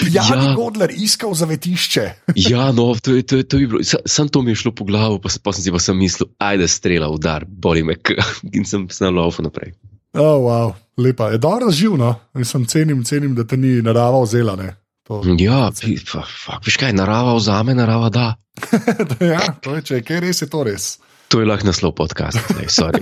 [0.03, 0.55] pijani Ja.
[0.55, 2.09] Godler iskal zavetišče.
[2.49, 4.83] Ja, no, to, to, je, to bi bilo, sa- sam to mi je šlo po
[4.85, 7.95] glavu, pa, pa sem si pa sem mislil, ajde, strela, udar, boli me,
[8.57, 9.73] in sem se naloval naprej.
[10.13, 14.55] Oh, wow, lepa, je dobro živno, mislim, cenim, cenim, da te ni narava vzela.
[14.55, 14.75] Ne.
[15.03, 18.27] To, Ja, pi- pa, fak, veš kaj, narava vzame, narava da.
[19.33, 20.85] ja, to je, če je kaj res, je to res.
[21.27, 23.01] To je lahko naslov podcasta, ne, sorry.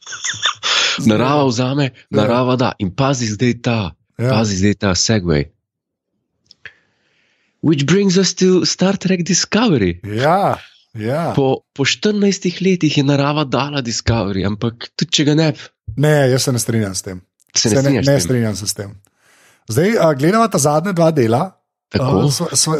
[1.06, 2.72] narava vzame, narava da.
[2.78, 3.78] In pazi zdaj ta,
[4.16, 4.30] Ja.
[4.30, 5.44] pazi zdaj ta segway.
[7.60, 10.00] Which brings us to Star Trek Discovery.
[10.06, 10.56] Ja,
[10.94, 11.32] ja.
[11.32, 12.16] Po, po 14
[12.60, 15.58] letih je narava dala Discovery, ampak tudi če ga ne bi,
[15.96, 17.20] Ne, jaz se ne strinjam s tem.
[17.54, 18.90] se ne Se ne, ne strinjam se s tem.
[19.68, 21.50] Zdaj, a, gledava ta zadnja dva dela.
[21.88, 22.26] Tako.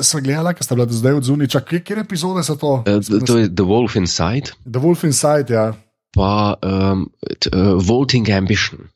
[0.03, 1.47] Sva gledala, ker sta bila zdaj odzuni.
[1.49, 2.83] Čak, kje, kje epizode so to?
[2.87, 5.73] Eh, To je The Wolf Inside, The Wolf Inside, ja.
[6.17, 7.07] pa um,
[7.39, 8.89] t, uh, Vaulting Ambition.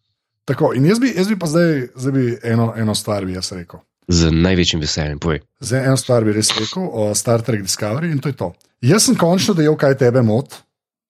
[0.45, 3.53] Tako, in jaz bi, jaz bi pa zdaj, zdaj bi eno, eno stvar bi jaz
[3.53, 3.81] rekel.
[4.11, 5.45] Z največjim veseljem, povej.
[5.63, 8.49] Zdaj eno stvar bi res rekel o Star Trek Discovery in to je to.
[8.83, 10.57] Jaz sem končno dejal, kaj tebe moti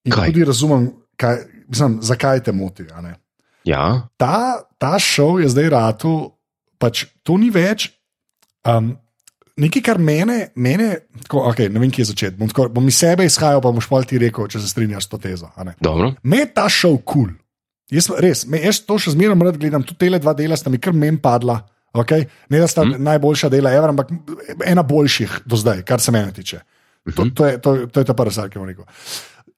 [0.04, 0.28] in Kaj?
[0.28, 1.38] tudi razumem, kaj,
[1.68, 2.84] mislim, zakaj te moti.
[3.64, 6.32] Ja, Ta, ta šov je zdaj ratu,
[6.80, 7.90] pač to ni več.
[8.66, 8.96] Um,
[9.60, 10.86] Nekaj, kar mene, mene
[11.26, 12.38] tako, okay, ne vem, kje začeti.
[12.38, 15.10] Bom, tako, bom iz sebe izhajal, pa boš pa ti rekel, če se strinjaš s
[15.12, 15.50] to tezo.
[16.22, 17.26] Me je ta šov kul.
[17.26, 17.34] Cool.
[17.90, 20.78] Jaz, res, me, jaz to še zmeraj rad gledam, tudi te dva dela sta mi
[20.80, 21.58] kar men padla.
[21.90, 22.28] Okay?
[22.48, 23.02] Ne da sta hmm.
[23.02, 24.12] najboljša dela, ever, ampak
[24.66, 26.62] ena boljših do zdaj, kar se mene tiče.
[27.16, 28.86] To, to, je, to, to je ta prva stvar, ki bom rekel.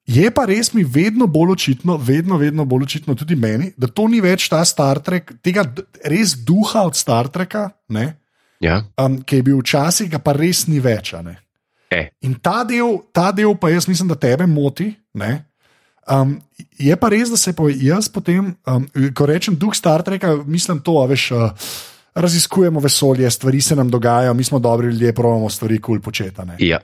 [0.05, 4.07] Je pa res mi vedno bolj očitno, vedno, vedno bolj očitno tudi meni, da to
[4.11, 5.63] ni več ta Star Trek, tega
[6.03, 8.19] res duha od Star Treka, ne,
[8.63, 11.11] Ja, um, ki je bil včasih, ga pa res ni več.
[11.91, 14.93] e, In ta del, ta del pa jaz mislim, da tebe moti.
[15.13, 15.45] ne.
[16.07, 16.41] Um,
[16.79, 20.79] je pa res, da se pa jaz potem, um, ko rečem duh Star Treka, mislim
[20.79, 21.31] to, veš.
[21.31, 21.51] Uh,
[22.13, 26.45] Raziskujemo vesolje, stvari se nam dogajajo, mi smo dobri ljudje, pravimo stvari kul cool početi.
[26.45, 26.55] ne.
[26.59, 26.77] ja.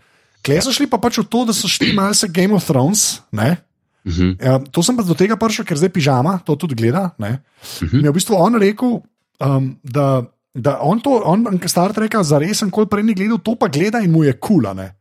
[0.45, 3.21] Klej so šli pa pač v to, da so šli malce Game of Thrones.
[3.35, 3.59] Ne?
[4.07, 4.39] Mhm.
[4.39, 7.11] Ja, to sem pa do tega prišel, ker zdaj pižama to tudi gleda.
[7.19, 7.43] Ne?
[7.83, 7.99] Mhm.
[7.99, 9.03] In je v bistvu on rekel,
[9.43, 10.23] um, da,
[10.55, 13.99] da on to, on Star Treka za res nikoli prej ni gledal, to pa gleda
[13.99, 14.73] in mu je kula.
[14.73, 14.95] Mhm.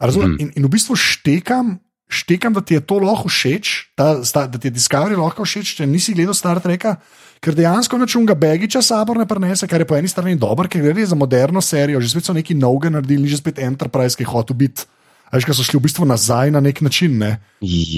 [0.00, 0.36] Mm.
[0.40, 4.58] In, in v bistvu štekam, štekam, da ti je to lahko všeč, ta, sta, da
[4.58, 6.98] ti je Discovery lahko všeč, če nisi gledal Star Treka.
[7.44, 11.04] Ker dejansko načunga Begiča sabor ne prenese, kar je po eni strani dobro, ker gre
[11.04, 14.56] za moderno serijo, že spet so neki novega naredili, že spet Enterprise, ki je hotel
[14.56, 14.86] biti.
[15.34, 17.36] Veš, ki so šli v bistvu nazaj na nek način, ne?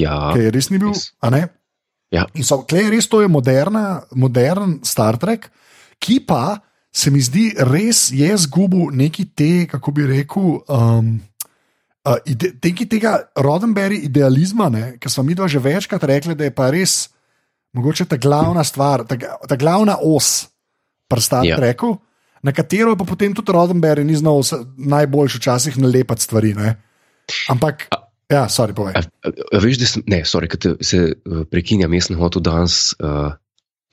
[0.01, 0.33] ja.
[0.35, 0.91] ki je res ni bil.
[0.91, 1.13] res.
[1.31, 1.45] ne?
[2.11, 2.25] Ja.
[2.35, 5.51] In so, klej, res to je moderna, modern Star Trek,
[6.03, 6.59] ki pa
[6.91, 10.61] se mi zdi res je zgubil neki te, kako bi rekel.
[10.67, 11.17] Um,
[12.07, 14.69] Uh, ide, tega Rodenberry idealizma,
[15.03, 17.09] ki smo mi dva že večkrat rekli, da je pa res
[17.77, 19.17] mogoče ta glavna stvar, ta,
[19.49, 20.49] ta glavna os
[21.07, 21.57] pri Star Ja.
[21.57, 21.97] Treku,
[22.43, 24.43] na katero pa potem tudi Rodenberry ni znal
[24.77, 26.55] najboljš včasih nalepati stvari.
[26.55, 26.75] Ne?
[27.51, 27.87] Ampak,
[28.31, 28.99] ja, sorry, povej.
[28.99, 32.43] A, a, a veš, da sem, ne, sorry, te se uh, prekinjam, jaz sem hotel
[32.43, 33.35] danes uh,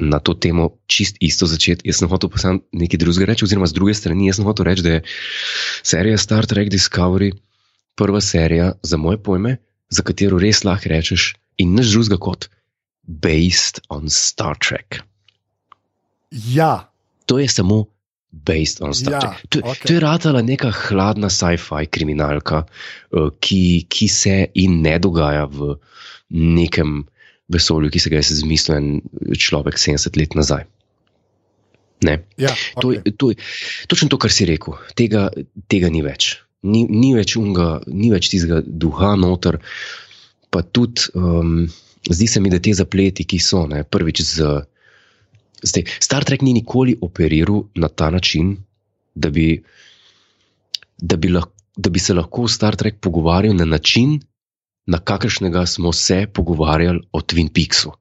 [0.02, 1.86] na to temo čist isto začeti.
[1.90, 4.70] Jaz sem hotel pa sam nekaj drugega reči, oziroma z druge strani, jaz sem hotel
[4.70, 5.04] reči, da je
[5.86, 7.34] serija Star Trek Discovery
[7.96, 9.58] prva serija za moje pojme,
[9.90, 12.50] za katero res lahko rečeš in nič drugega kot
[13.08, 15.04] based on Star Trek.
[16.32, 16.94] Ja,
[17.26, 17.86] To je samo
[18.32, 19.42] based on Star Ja, Trek.
[19.50, 19.88] To, okay.
[19.88, 22.66] to je ratala neka hladna sci-fi kriminalka,
[23.14, 25.78] eh, ki, ki se in ne dogaja v
[26.34, 27.04] nekem
[27.54, 28.88] vesolju, ki se ga je zmislil en
[29.38, 30.66] človek 70 let nazaj.
[32.04, 32.20] Ne.
[32.38, 33.00] ja, To, okay.
[33.06, 33.36] je, to je
[33.88, 34.76] točno to, kar si rekel.
[34.98, 35.30] Tega,
[35.72, 36.42] tega ni več.
[36.64, 39.62] Ni, ni več unga, ni več tistega duha noter.
[40.52, 41.64] Pa tudi, um,
[42.10, 44.62] zdi se mi, da te zapleti, ki so, ne, prvič z.
[45.64, 48.58] Zdaj, Star Trek ni nikoli operiral na ta način,
[49.16, 49.64] da bi,
[50.98, 54.20] da bi, lahko, da bi se lahko Star Trek pogovarjal na način,
[54.86, 57.92] na kakršnega smo se pogovarjali o Twin Peaksu.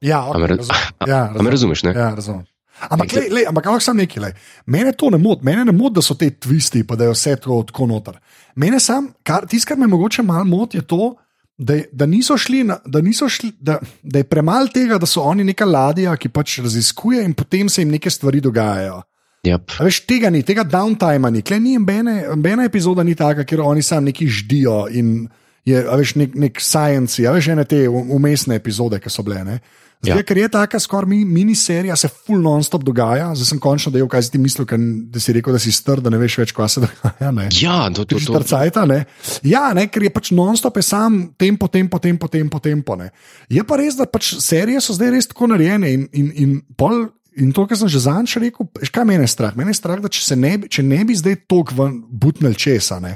[0.00, 0.92] ja, A me okay, raz- razumem.
[1.12, 1.82] ja, A me razumeš?
[1.82, 1.92] Ne?
[1.96, 2.44] Ja, razumem.
[2.90, 4.22] Ampak, lej, lej, ampak ampak samo nekaj.
[4.22, 4.32] Lej.
[4.66, 7.36] Mene to ne moti, mene ne moti, da so te twisti, pa da je vse
[7.36, 8.18] tako, tako noter.
[8.54, 9.12] Mene sam,
[9.48, 13.00] tisto, kar me mogoče malo moti, je to, da, je- da niso šli, na, da,
[13.00, 17.24] niso šli da, da je premalo tega, da so oni neka ladja, ki pač raziskuje
[17.24, 19.02] in potem se jim neke stvari dogajajo.
[19.42, 19.70] Yep.
[19.80, 23.60] A Veš, tega ni, tega downtime ni, Klej ni nobene, nobena epizoda ni taka, kjer
[23.60, 25.28] oni sami neki ždijo in,
[25.64, 29.42] je veš, nek, nek science, a veš, ene te umestne epizode, ki so bile.
[29.44, 29.58] Ne?
[30.02, 30.22] Zdaj, Ja.
[30.26, 34.22] ker je taka skoraj mi, miniserija, se full non-stop dogaja, zdaj sem končno dejal, kaj
[34.22, 36.68] si ti mislil, ker, da si rekel, da si str, da ne veš več, kaj
[36.68, 37.30] se dogaja.
[37.30, 37.46] Ne?
[37.54, 39.04] Ja, to, to, to, Štrcajta, ne?
[39.46, 42.96] Ja, ne, ker je pač non-stop je sam tempo, tempo, tempo, tempo, tempo.
[42.98, 43.12] Ne.
[43.48, 47.06] Je pa res, da pač serije so zdaj res tako narejene in, in, in pol.
[47.38, 49.54] In to, kar sem že zanj rekel, kaj meni je strah?
[49.56, 52.98] Meni je strah, da če, ne, bi- če ne bi zdaj tok ven butnil česa,
[53.00, 53.14] ne.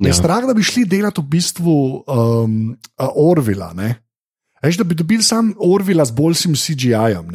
[0.00, 0.16] Me je Ja.
[0.16, 1.74] strah, da bi šli delati v bistvu
[2.06, 2.54] um,
[2.96, 3.74] Orvila.
[3.74, 3.98] Ne.
[4.62, 7.30] Veš, da bi dobili sam Orvila z boljšim CGI-jem.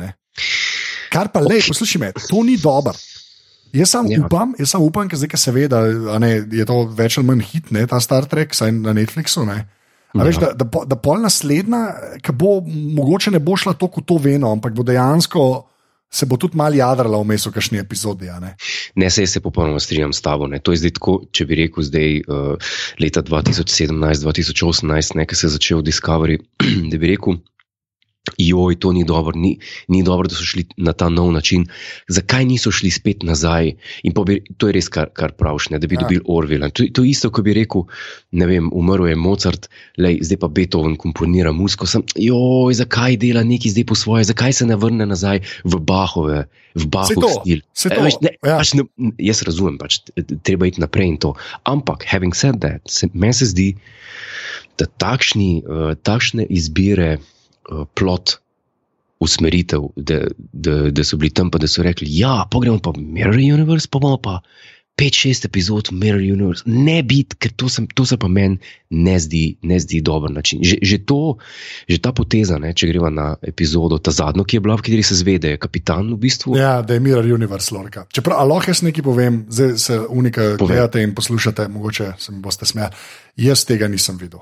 [1.09, 2.93] Kar pa le, poslušaj me, to ni dobro.
[3.73, 4.19] Jaz sam Ja.
[4.19, 4.25] ja.
[4.25, 5.79] upam, jaz sam upam, ker zdaj, ker seveda
[6.11, 9.43] a ne, je to več ali manj hit, ne, ta Star Trek, saj na Netflixu.
[9.45, 9.65] Ne.
[10.15, 11.81] A Veš, da, da, po- da pol naslednja,
[12.23, 12.61] ki bo
[12.95, 15.41] mogoče ne bo šla tako v to veno, ampak bo dejansko
[16.15, 18.29] se bo tudi malo jadrala vmes v kakšni epizodi.
[18.41, 18.55] Ne.
[18.95, 20.47] Ne, se, se popolnoma strinjam s tabo.
[20.47, 20.61] Ne.
[20.63, 22.71] To je zdaj tako, če bi rekel, zdaj uh,
[23.03, 26.39] leta 2017-2018, nekaj se je začel Discovery,
[26.91, 27.41] da bi rekel.
[28.37, 31.67] Joj, to ni dobro, ni, ni dobro, da so šli na ta nov način.
[32.09, 33.75] Zakaj niso šli spet nazaj?
[34.25, 36.01] Bi, to je res, kar, kar praviš, ne, da bi Ja.
[36.01, 36.71] dobili Orwella.
[36.73, 37.85] To, to je isto, kot bi rekel,
[38.31, 39.69] ne vem, umrl je Mozart,
[40.01, 41.85] lej, zdaj pa Beethoven komponira muziko.
[41.85, 46.47] Sem, joj, zakaj dela neki zdaj po svoje, zakaj se ne vrne nazaj v Bahove,
[46.75, 47.61] v Bahov stil.
[47.77, 48.57] saj E, to, veš, ne, ja.
[48.57, 48.87] pač ne,
[49.21, 50.01] jaz razumem, pač,
[50.43, 51.35] treba iti naprej in to.
[51.63, 53.69] Ampak, having said that, se, meni se zdi,
[54.81, 57.19] da takšni, uh, takšne izbire,
[57.93, 58.37] plot,
[59.19, 63.39] usmeritev, da, da, da so bili tam, pa da so rekli, ja, pogremo pa Mirror
[63.39, 64.39] Universe, pa bomo pa
[64.97, 66.63] 5-6 epizod Mirror Universe.
[66.65, 68.57] Ne biti, ker to, sem, to se pa meni
[68.89, 70.63] ne zdi, ne zdi dober način.
[70.63, 71.35] Že, že, to,
[71.87, 75.03] že ta poteza, ne, če greva na epizodo, ta zadnjo, ki je bila, v kateri
[75.03, 76.55] se zvede, je kapitan v bistvu.
[76.59, 78.07] Ja, da je Mirror Universe lorka.
[78.07, 80.75] Čeprav, a lahko jaz nekaj povem, zdaj se unika Povej.
[80.75, 82.95] gledate in poslušate, mogoče se mi boste smejali.
[83.35, 84.39] Jaz tega nisem videl.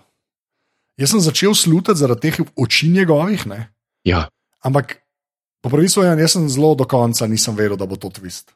[0.99, 3.73] Jaz sem začel slutiti zaradi teh oči njegovih, ne?
[4.03, 4.27] Ja.
[4.63, 4.99] ampak
[5.63, 8.51] po pravici povedano, jaz sem zelo do konca nisem vedel, da bo to twist.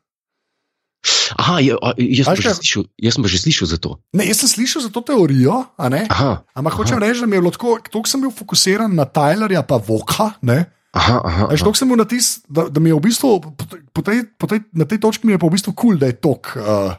[1.40, 1.72] Aha, je,
[2.20, 2.56] jaz, sem že kaj?
[2.60, 3.90] slišal, jaz sem pa že slišal za to.
[4.12, 5.72] Ne, jaz sem slišal za to teorijo?
[5.80, 9.64] Aha, ampak hočem reči, da mi je bilo tako, toliko sem bil fokusiran na Tylerja,
[9.64, 10.36] pa Voka.
[10.44, 10.68] Ne?
[10.98, 11.44] aha, aha.
[11.52, 11.74] Veš, aha.
[11.78, 13.30] sem bil na tis, da, da mi je v bistvu,
[13.94, 16.10] po tej, po tej, na tej točki mi je pa v bistvu kul, cool, da
[16.10, 16.56] je tok.
[16.58, 16.98] Uh,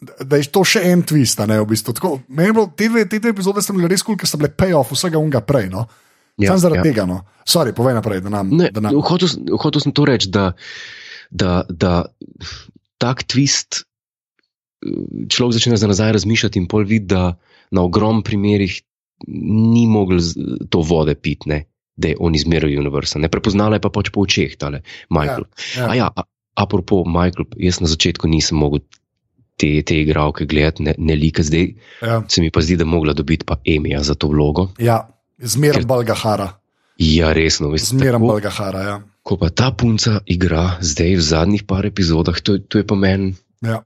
[0.00, 1.94] Da je to še en twist, ne v bistvu.
[1.96, 4.92] Tako, bilo, te, dve, te dve epizode bile res kul, cool, ker so bile payoff
[4.92, 5.70] vsega unga prej.
[5.72, 5.86] No?
[6.36, 6.84] Ja, Sam zaradi ja.
[6.84, 7.06] tega.
[7.08, 7.22] No.
[7.48, 8.52] Sorry, povej naprej, da nam.
[8.52, 8.98] Ne, da nam.
[9.00, 10.50] hotel, sem- hotel sem to reči, da,
[11.32, 12.04] da, da
[13.00, 17.32] tak twist eh, človek začne za nazaj razmišljati in pol vidi, da
[17.72, 18.76] na ogrom primerih
[19.32, 20.20] ni mogel
[20.68, 21.62] to vode piti, ne,
[21.96, 23.16] da je on izmeril univerza.
[23.16, 25.48] Ne prepoznala je pa pač po očeh tale Michael.
[25.72, 25.88] ja.
[25.88, 28.84] A ja, a, apropo Michael, jaz na začetku nisem mogel
[29.56, 32.92] te, te igralke gledati, ne, ne like, zdaj Ja, se mi pa zdi, da je
[32.92, 34.68] mogla dobiti pa Emija za to vlogo.
[34.78, 36.52] ja zmeraj Balgahara.
[36.98, 37.96] Ja, resno, veste.
[37.96, 38.80] Zmeraj Balgahara.
[38.82, 39.00] Ja.
[39.22, 43.34] ko pa ta punca igra zdaj v zadnjih par epizodah, to, to je pa meni,
[43.60, 43.82] Ja.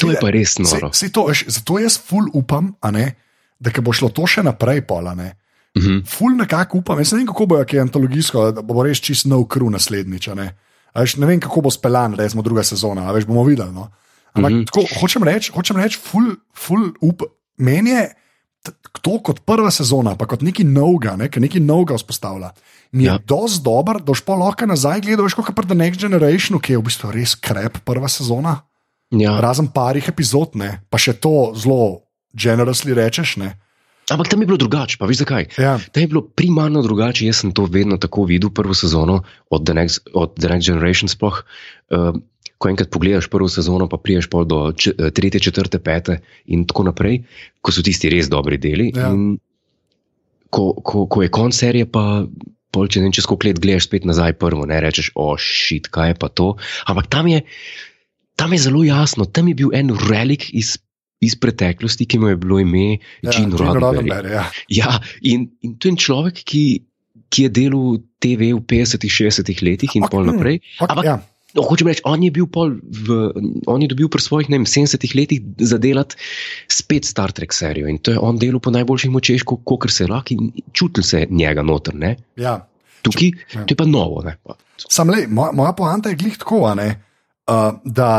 [0.00, 0.90] to je pa res Se, noro.
[0.92, 3.14] se to, veš, zato jaz ful upam, ne,
[3.60, 5.36] da bo šlo to še naprej, pola ne.
[5.78, 6.02] Mhm.
[6.04, 9.26] Ful nekako upam, jaz ne vem, kako bo, ki je antologijsko, da bo res čist
[9.30, 10.28] nov kru naslednjič.
[10.34, 10.56] Ne.
[10.96, 13.70] Veš, ne vem, kako bo speljan, recimo druga sezona, a veš, bomo videli.
[13.72, 13.90] No.
[14.36, 14.54] Ampak mm.
[14.54, 14.68] -hmm.
[14.68, 17.24] tako, hočem reči, hočem reči, ful, ful up.
[17.56, 18.12] Meni je
[19.02, 22.52] to kot prva sezona, pa kot nekaj novega, ne, ki nekaj novega vzpostavlja.
[22.92, 23.18] Mi je ja.
[23.18, 26.80] Dosti dober, da pa lahko nazaj gledal, veš, kot pri The Next Generationu, ki je
[26.80, 28.60] v bistvu res krep prva sezona.
[29.14, 29.38] Ja.
[29.40, 32.02] Razen parih epizod, ne, pa še to zelo
[32.34, 33.36] generously rečeš.
[33.42, 33.54] Ne.
[34.10, 35.48] Ampak tam je bilo drugače, pa veš zakaj?
[35.58, 39.66] Ja, Tam je bilo primarno drugače, jaz sem to vedno tako videl, prvo sezono od
[39.66, 41.10] The Next, od The Next Generation.
[41.10, 41.42] Sploh,
[41.90, 42.14] uh,
[42.58, 46.88] ko enkrat pogledaš prvo sezono, pa priješ pol do eh, tretje, četrte, pete in tako
[46.88, 47.22] naprej,
[47.60, 48.92] ko so tisti res dobri deli.
[48.96, 49.12] Ja.
[49.12, 49.36] In
[50.46, 52.22] Ko, ko, ko je konc serije, pa
[52.72, 56.12] pol, če ne čez koliko let gledaš spet nazaj prvo, ne rečeš, o šit, kaj
[56.12, 56.46] je pa to.
[56.86, 57.42] Ampak tam je,
[58.38, 60.76] tam je zelo jasno, tam je bil en relik iz.
[61.16, 64.04] Iz preteklosti, ki mu je bilo ime ja Gene Gene Roddenberry.
[64.04, 64.42] Roddenberry, ja.
[64.68, 64.90] Ja,
[65.24, 66.84] in, in to je človek, ki,
[67.32, 70.60] ki je delal TV v 50-ih, 60-ih letih in Ok, pol naprej.
[70.76, 71.16] Ok, Ampak- ja.
[71.56, 73.16] No, hočem reči, on je bil pol v,
[73.64, 76.18] on je dobil pri svojih vem, 70-ih letih zadelati
[76.68, 80.36] spet Star Trek serijo in to je on delal po najboljših močeh, kot se lahko
[80.36, 81.96] in čutil se je njega noter.
[81.96, 82.16] Ne?
[82.36, 82.60] ja.
[83.06, 83.62] Tukaj, ja.
[83.64, 84.22] to je pa novo.
[84.26, 84.36] Ne?
[84.88, 86.88] Sam le, moja, moja poanta je glih tako, a ne,
[87.46, 88.10] uh, da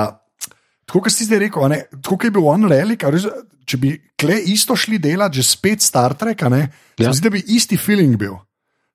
[0.87, 3.03] tako, kot si zdaj rekel, ne, tako je bil on relik,
[3.67, 6.63] če bi kle isto šli delati, že spet Star Trek, ne.
[6.97, 7.11] Ja.
[7.11, 8.39] zdi, da bi isti feeling bil.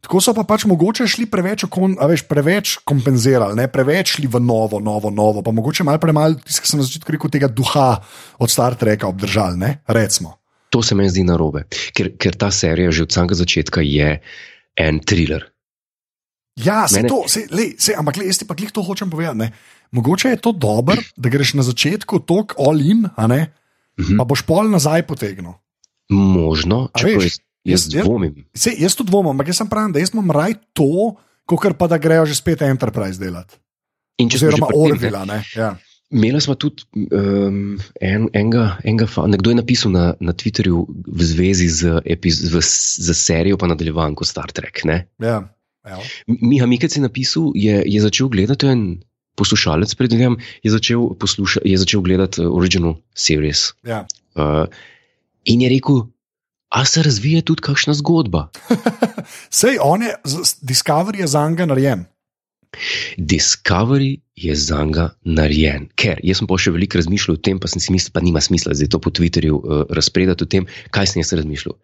[0.02, 3.68] Tako so pa pač mogoče šli preveč, okon, veš, preveč kompenzirali, ne?
[3.68, 7.12] preveč šli v novo, novo, novo, pa mogoče malo premalo, tisto, kar sem na začetku
[7.12, 8.02] rekel, tega duha
[8.36, 9.70] od Star Treka obdržali, ne?
[9.86, 10.34] recimo.
[10.70, 14.18] To se mi zdi narobe, ker, ker ta serija že od samega začetka je
[14.74, 15.46] en thriller.
[16.56, 19.06] Ja, se Mene- to, se, lej, se, ampak le, jaz ti pa glih to hočem
[19.06, 19.38] povedati.
[19.38, 19.48] Ne.
[19.90, 23.52] Mogoče je to dobro, da greš na začetku tok all in, a ne,
[23.94, 24.16] Mhm.
[24.16, 25.52] pa boš pol nazaj potegnil.
[26.10, 28.44] Možno, če veš, jaz, jaz jaz- jaz- dvomim.
[28.54, 31.14] Se, jaz tudi dvomim, ampak jaz sem pravim, da jaz imam raj to,
[31.46, 33.58] kot pa da grejo že spet Enterprise delati.
[34.18, 35.24] In če Oziroma Orvila.
[35.24, 35.72] Ne, ja.
[36.12, 36.84] Imela smo tudi
[37.16, 42.42] um, en, enega, enega fa, nekdo je napisal na, na Twitterju v zvezi z, epiz,
[42.52, 44.84] v, z serijo, pa nadaljevanko Star Trek.
[44.84, 45.06] Ne?
[45.24, 45.40] Ja.
[45.88, 46.04] Evo.
[46.28, 48.82] Miha Mikec je napisal, je, je začel gledati, en
[49.40, 53.72] poslušalec, predvidevam, je, začel posluša, je začel gledati uh, Original Series.
[53.88, 54.04] Ja.
[54.36, 54.68] Uh,
[55.48, 56.04] in je rekel,
[56.72, 58.48] a se razvija tudi kakšna zgodba.
[59.60, 60.14] Sej, on je,
[60.62, 62.04] Discovery je za njega narejen.
[63.16, 65.88] Discovery je za njega narejen.
[65.94, 68.40] Ker jaz sem pa še veliko razmišljal o tem, pa sem si mislil, pa nima
[68.40, 71.76] smisla zdaj to po Twitterju uh, razpredati o tem, kaj sem jaz razmišljal.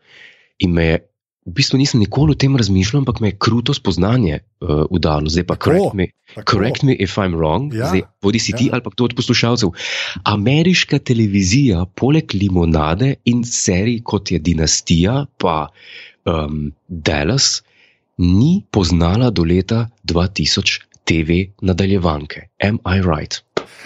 [0.64, 1.02] In me je,
[1.48, 5.30] v bistvu nisem nikoli o tem razmišljal, ampak me je kruto spoznanje uh, udalo.
[5.32, 6.46] Zdaj pa Tako, correct me, Tako.
[6.50, 8.76] correct me if I'm wrong, Ja, zdaj, bodi si ti ja.
[8.76, 9.72] ali pa kdo od poslušalcev.
[10.28, 15.70] Ameriška televizija, poleg limonade in serij kot je Dinastija, pa
[16.28, 17.62] um, Dallas,
[18.18, 22.48] ni poznala do leta 2000 TV nadaljevanke.
[22.60, 23.40] Am I right?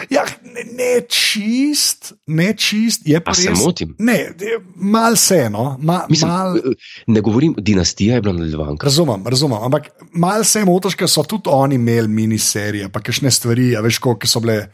[0.09, 3.59] Ja, ne, ne čist, ne čist, je pa A se res.
[3.59, 3.95] motim?
[3.99, 4.33] Ne,
[4.75, 6.75] mal se, no, ma, Mislim, mal, eh,
[7.07, 8.85] ne govorim, dinastija je bila nadaljevanka.
[8.85, 13.77] razumem, razumem, ampak mal se motiš, ker so tudi oni imeli miniserije, pa kakšne stvari,
[13.77, 14.73] a veš, koliko so bile.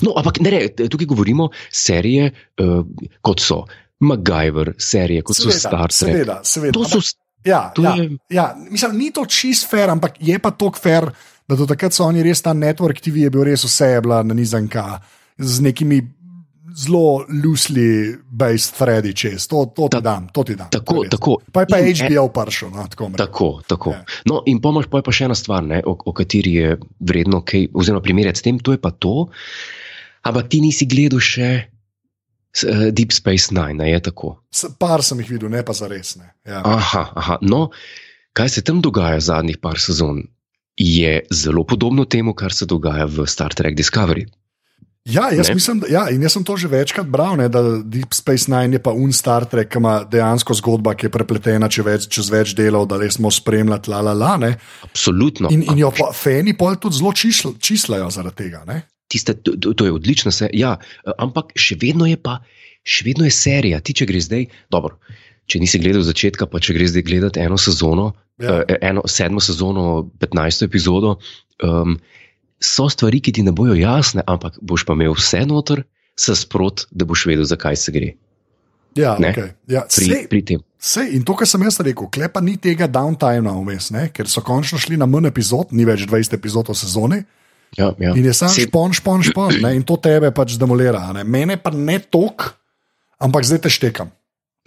[0.00, 2.84] No, ampak ne, tukaj govorimo serije, uh,
[3.20, 3.64] kot so
[4.00, 5.92] MacGyver, serije, kot so Star Trek.
[5.94, 6.72] seveda, seveda.
[6.72, 7.00] To so,
[7.42, 11.06] Ja, to ja, je- ja, mislim, ni to čist fair, ampak je pa to fair,
[11.50, 14.22] da do takrat so oni res ta network TV je bil res vse je bila
[14.22, 15.00] nanizanka
[15.36, 15.98] z nekimi
[16.72, 17.88] zelo loosely
[18.24, 19.48] based threadi čez.
[19.48, 20.70] To, to ti Ta- dam, to ti dam.
[20.70, 21.32] tako, tako.
[21.50, 23.18] Pa je pa In- HBO prišel, no, tako, rekel.
[23.18, 23.90] Tako, tako.
[23.90, 24.04] Ja.
[24.24, 26.68] No, in pomoč pa je pa še ena stvar, ne, o, o kateri je
[27.00, 29.26] vredno kaj, oziroma primerjati s tem, to je pa to.
[30.22, 34.36] Ampak ti nisi gledal še uh, Deep Space Nine, a je tako.
[34.48, 36.14] S- Par sem jih videl, ne pa za res.
[36.16, 36.30] Ne.
[36.44, 36.62] Ja.
[36.62, 37.38] Aha, aha.
[37.42, 37.70] No,
[38.32, 40.22] kaj se tam dogaja zadnjih par sezon,
[40.80, 44.24] je zelo podobno temu, kar se dogaja v Star Trek Discovery.
[45.04, 45.54] Ja, jaz Ne?
[45.54, 48.76] mislim, da, ja, in jaz sem to že večkrat bral, ne, da Deep Space Nine
[48.76, 52.30] je pa un Star Trek, ki ima dejansko zgodba, ki je prepletena čez več, čez
[52.30, 54.36] več delov, da res smo spremljati, la la la.
[54.36, 54.54] Ne.
[54.84, 55.48] Absolutno.
[55.52, 58.64] In, in jo pa fani pol tudi zelo čisl, čislajo zaradi tega.
[58.68, 58.82] Ne.
[59.10, 62.38] Tiste, to, to je odlična serija, ja, ampak še vedno je pa,
[62.84, 63.80] še vedno je serija.
[63.80, 65.00] Ti, če greš zdaj, dobro,
[65.50, 68.62] če nisi gledal začetka, pa če greš zdaj gledati eno sezono, Ja.
[68.62, 68.76] ja.
[68.86, 69.82] eno sedmo sezono,
[70.16, 71.16] petnajsto epizodo,
[71.60, 71.98] um,
[72.56, 75.82] so stvari, ki ti ne bojo jasne, ampak boš pa imel vse noter,
[76.14, 78.14] se sprot, da boš vedel, zakaj se gre
[78.92, 79.28] Ja, Ne.
[79.30, 79.50] okay.
[79.68, 80.60] ja, pri, sej, pri tem.
[80.76, 84.80] sej, in to, kar sem jaz rekel, klepa ni tega downtimea vmes, ker so končno
[84.80, 87.20] šli na manj epizod, ni več 20 epizod v sezoni.
[87.78, 88.16] Ja, ja.
[88.18, 91.04] In je sam Se- špon, špon, špon, ne, in to tebe pač demolira.
[91.14, 91.22] Ne.
[91.22, 92.56] Mene pa ne tok,
[93.22, 94.10] ampak zdaj te štekam.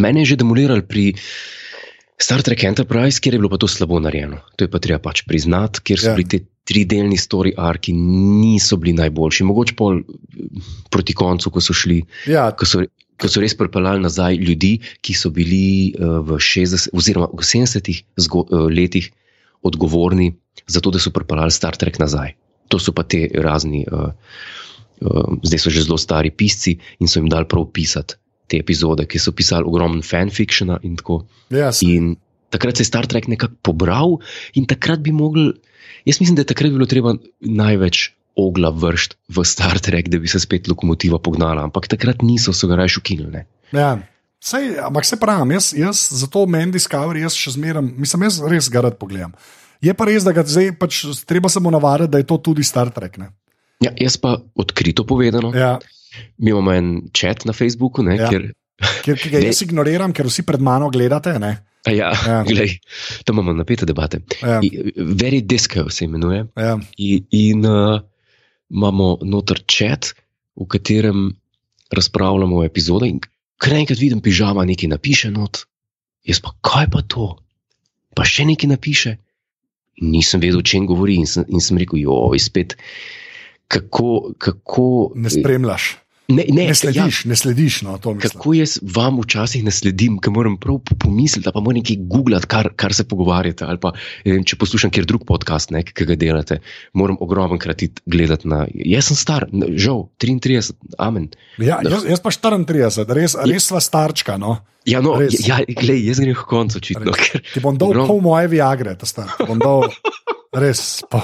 [0.01, 1.13] Mene je že demolirali pri
[2.17, 4.39] Star Trek Enterprise, kjer je bilo pa to slabo narejeno.
[4.55, 6.15] To je pa treba pač priznati, ker so Ja.
[6.15, 9.43] bili ti tridelni story arki niso bili najboljši.
[9.43, 10.03] Mogoče pol eh,
[10.89, 12.85] proti koncu, ko so šli, Ja, ko so,
[13.19, 17.91] ko so res pripeljali nazaj ljudi, ki so bili uh, v 60 oziroma v 70
[18.17, 19.11] zgo, uh, letih
[19.61, 20.33] odgovorni
[20.67, 22.33] za to, da so pripeljali Star Trek nazaj.
[22.71, 24.09] To so pa te razni, uh,
[25.03, 28.15] uh, zdaj so že zelo stari pisci in so jim dali prav pisati
[28.47, 31.23] te epizode, ki so pisali ogromno fanfictiona in tako.
[31.49, 31.95] ja, sej.
[31.95, 32.15] In
[32.53, 34.19] takrat se je Star Trek nekako pobral,
[34.53, 35.53] in takrat bi mogli,
[36.05, 40.27] jaz mislim, da je takrat bilo treba največ ogla vršiti v Star Trek, da bi
[40.27, 43.45] se spet lokomotiva pognala, ampak takrat niso, so ga raje ukinili.
[43.73, 43.97] Ja.
[44.43, 48.67] Sej, ampak se pravi, jaz, jaz zato meni Discovery, jaz še zmeraj, mislim, jaz res
[48.67, 49.31] ga rad pogledam.
[49.83, 52.63] Je pa res, da ga zdaj pač treba se mu navaditi, da je to tudi
[52.63, 53.15] Star Trek.
[53.21, 53.31] Ne?
[53.83, 55.77] Ja, jaz pa odkrito povedano, ja.
[56.37, 58.29] Mi imamo en čat na Facebooku, ne, Ja.
[58.29, 58.51] kjer.
[59.03, 59.45] ker, ga Ne.
[59.45, 61.39] jaz ignoriram, ker vsi pred mano gledate.
[61.39, 61.53] Ne?
[61.85, 62.43] Ja, Ja.
[62.49, 62.79] Glej,
[63.25, 64.21] tam imamo napete debate.
[64.41, 66.45] Ja, I- Very Disco se imenuje.
[66.55, 67.99] ja, In, in uh,
[68.69, 70.13] imamo noter čat,
[70.55, 71.33] v katerem
[71.91, 73.09] razpravljamo o epizodi.
[73.09, 73.19] In
[73.57, 75.65] kar enkrat vidim, pižama nekaj napiše, not,
[76.23, 77.37] jaz pa kaj pa to,
[78.15, 79.17] pa še nekaj napiše.
[80.01, 82.77] Nisem vedel, o čem govori, in sem, in sem rekel, joj, spet,
[83.67, 84.33] kako.
[84.37, 85.95] kako ne spremljaš.
[86.25, 87.29] Ne, ne, Ne slediš, ja.
[87.29, 87.81] ne slediš.
[87.81, 88.31] No, to mislim.
[88.31, 92.47] Kako jaz vam včasih ne sledim, ker moram prav po- pomisliti, pa moram nekaj googlati,
[92.47, 93.67] kar, kar se pogovarjate.
[93.77, 93.91] Pa,
[94.23, 96.61] vem, če poslušam kjer drug podcast, ne, ki ga delate,
[96.93, 98.63] moram ogromno krat gledati na.
[98.73, 99.45] Jaz sem star,
[99.75, 101.27] žal, 33, amen.
[101.59, 104.39] Ja, jaz, jaz pa 34, res, res sva starčka.
[104.39, 104.61] No.
[104.85, 105.35] Ja, no, Res.
[105.39, 107.11] ja, glej, jaz grem v koncu, očitno.
[107.13, 109.27] Ker, Ti bom dal Ogrom- pol moje viagre, ta star.
[109.39, 109.87] Dal,
[110.55, 111.21] res, pa,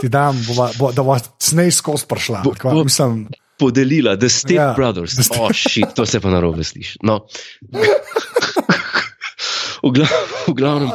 [0.00, 2.40] ti dam, bova, bo, da bo snej skozi prišla.
[2.44, 3.26] Bo- bo- mislim,
[3.60, 5.14] podelila, The State Ja, Brothers.
[5.14, 6.98] The Sta- Oh, shit, to se pa narobe sliši.
[7.02, 7.26] No.
[9.82, 10.10] v, glav,
[10.46, 10.90] v glavnem.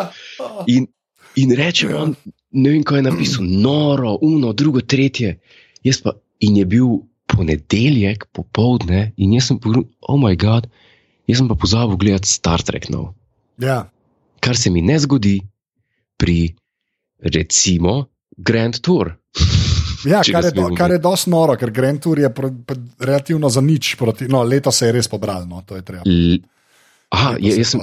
[0.68, 0.88] In,
[1.36, 2.16] in reče on,
[2.51, 5.38] ne vem, kaj je napisal, noro, uno, drugo, tretje.
[5.84, 6.88] Jaz pa, in je bil
[7.28, 10.68] ponedeljek, popoldne, in jaz sem pogledal, oh moj bog,
[11.28, 13.13] jaz sem pa pozabil gledati Star Trek nov.
[13.61, 13.86] ja.
[14.39, 15.39] Kar se mi ne zgodi
[16.22, 16.53] pri,
[17.26, 18.05] recimo,
[18.38, 19.16] Grand Tour.
[20.06, 23.49] Ja, kar je, do, kar je dosti noro, ker Grand Tour je pro, pro, relativno
[23.49, 23.95] za nič.
[23.95, 25.47] Proti, no, leto se je res pobral.
[25.49, 26.03] No, to je treba.
[26.06, 26.38] L
[27.16, 27.82] Aha, Letos je, jaz sem.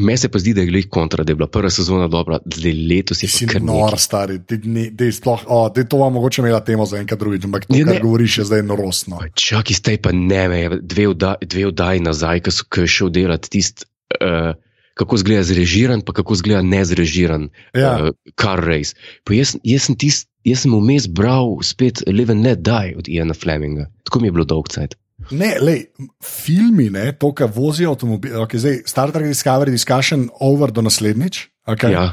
[0.00, 2.74] Meni se pa zdi, da je glih kontra, da je bila prva sezona dobra, zdaj
[2.88, 3.98] letos je si kar nor, nekaj.
[3.98, 4.36] stari.
[4.46, 7.66] Ti, ni, ti sploh, oh, ti to vam mogoče imela temo za enkrat drugič, ampak
[7.66, 8.00] to, Ja, kar ne.
[8.00, 9.18] govoriš, je zdaj norostno.
[9.34, 13.88] Čakaj, zdaj pa ne, me, dve, vda, dve vdaji nazaj, ko je šel delati tisti,
[14.22, 14.54] uh,
[15.00, 17.96] kako zgleda zrežiran, pa kako zgleda nezrežiran Ja.
[17.96, 18.92] uh, car race.
[19.24, 20.28] Pa jaz, jaz sem tisti.
[20.40, 23.90] Jaz sem vmes bral spet Live and Let Die od Iana Fleminga.
[24.08, 24.94] Tako mi je bilo dolg cajt.
[25.36, 25.82] Ne, lej,
[26.24, 31.42] filmi, ne, to, kar vozijo avtomobile, okay, zdaj Star Trek Discovery Discussion over do naslednjič.
[31.68, 31.92] Okay.
[31.92, 32.06] Ja,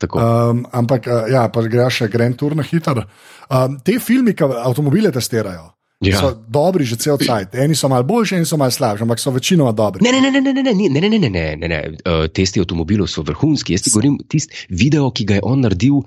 [0.00, 0.16] tako.
[0.16, 3.04] Um, ampak, uh, ja, pa greš še Grand Tour na hiter.
[3.52, 6.18] Um, te filmi, ki avtomobile testirajo, Ja.
[6.20, 7.54] so dobri že cel cajt.
[7.54, 10.02] Eni so malo boljši, eni so malo slabši, ampak so večinoma dobri.
[10.04, 11.78] Ne, ne, ne, ne, ne, ne, ne, ne, ne, ne, ne, ne.
[12.04, 13.72] Uh, testi avtomobilov so vrhunski.
[13.72, 16.02] Jaz ti govorim tisti video, ki ga je on naredil,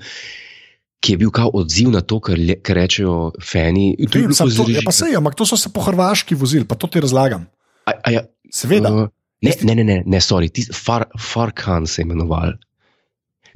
[1.01, 3.95] ki je bil kao odziv na to, kar, le, kar rečejo fani.
[3.97, 5.81] To je Vem, bilo sam to, zreži- ja, pa sej, ampak to so se po
[5.81, 7.47] Hrvaški vozili, pa to ti razlagam.
[7.88, 8.21] A, a ja,
[8.53, 8.91] Seveda.
[8.91, 9.07] uh,
[9.41, 12.53] ne, ne, ne, ne, ne, sorry, tis, Far, Farkan se je imenoval,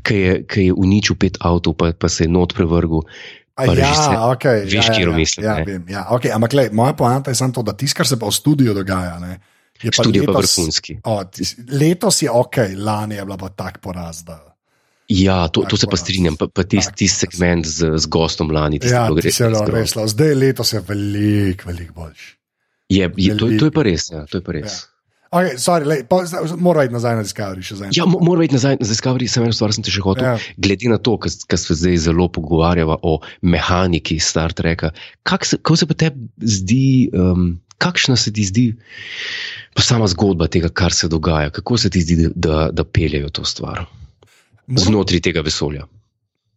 [0.02, 3.06] ki je, ki je uničil pet avtov, pa, pa se je not prevrgel.
[3.56, 4.18] Pa ja, režiser.
[4.32, 7.32] okay, Veš, ja, ja, katero ja, mislim, Ja, vem, ja, okay, ampak lej, moja poanta
[7.32, 9.40] je samo to, da tisto, kar se pa v studiu dogaja, ne,
[9.82, 11.00] je pa Študijo pa letos, vrhunski.
[11.04, 14.24] o, tis- letos je ok, lani je bila pa tak poraz.
[14.24, 14.52] Da,
[15.12, 18.52] Ja, to, to se pa strinjam, pa, pa tisti tak tis segment z, z gostom
[18.52, 18.80] lani.
[18.80, 19.66] tisti ja, res grozno.
[19.68, 20.08] reslo.
[20.08, 22.30] Zdaj letos je veliko, veliko boljši.
[22.90, 24.08] Je, je, to, to je pa res.
[24.12, 24.72] Ja, to je pa res.
[24.72, 24.91] Ja.
[25.32, 27.92] Okay, sorry, lej, pa, zdaj, mora iti nazaj na Discovery en.
[27.96, 30.26] Ja, mo- moram iti nazaj na Discovery, samo eno stvar sem te še hotel.
[30.26, 30.36] Ja.
[30.58, 34.92] Glede na to, kar se zdaj zelo pogovarjava o mehaniki Star Treka,
[35.24, 37.46] kak se, kako se pa tebi zdi, um,
[37.78, 38.66] kakšna se ti zdi
[39.80, 43.86] sama zgodba tega, kar se dogaja, kako se ti zdi, da, da peljejo to stvar
[44.68, 45.88] Moram- znotraj tega vesolja?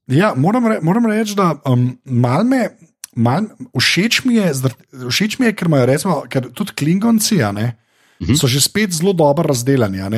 [0.06, 2.74] Ja, moram, re, moram reči, da um, mal me,
[3.14, 7.70] mal, všeč, mi je, zar- všeč mi je, ker imajo recimo, ker tudi Klingonci ne,
[8.22, 8.34] Mhm.
[8.34, 10.00] so že spet zelo dobro razdeljeni.
[10.00, 10.10] a.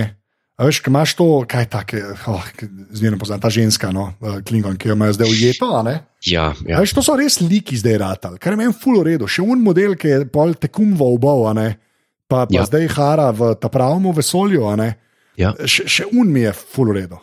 [0.56, 2.44] A veš, kaj imaš to, kaj take, oh,
[2.90, 5.68] zmerno poznam ta ženska, no, uh, Klingon, ki jo imajo zdaj ujeto.
[5.68, 5.82] a.
[5.90, 6.54] Ja, Ja.
[6.64, 6.80] ja.
[6.80, 9.28] Veš, to so res liki zdaj ratali, kar je meni full uredu.
[9.28, 11.76] Še un model, ki je pol tekum v obov, a
[12.26, 12.64] pa, pa ja.
[12.64, 14.96] Zdaj hara v ta pravem vesolju, a.
[15.36, 15.52] Ja.
[15.60, 17.20] Še, še un mi je full uredu.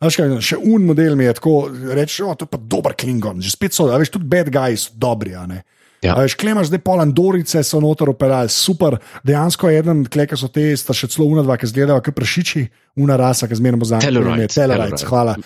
[0.00, 3.40] Veš, kaj, še un model mi je tako, rečeš, oh, to je pa dober Klingon,
[3.44, 5.60] že spet so, a veš, tudi bad guys so dobri, a ne.
[6.06, 6.14] Ja.
[6.18, 8.98] Veš, klemaš zdaj pol Andorice, so noter operali, super.
[9.26, 12.62] Dejansko je eden, kleka so te, sta še celo unadva, ki zgledajo kot prašiči,
[13.02, 14.04] una rasa, ki zmerno poznamo.
[14.06, 15.36] Tellarites, Telerites, hvala.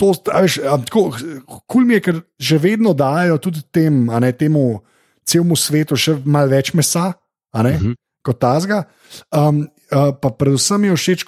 [0.00, 1.06] To, veš, tako,
[1.70, 4.82] kul mi je, ker že vedno dajo tudi tem, ne temu
[5.24, 7.12] celemu svetu še malo več mesa,
[7.56, 7.96] ne, Mhm.
[8.24, 8.84] kot tazga.
[9.32, 11.24] Um, uh, pa predvsem mi je všeč,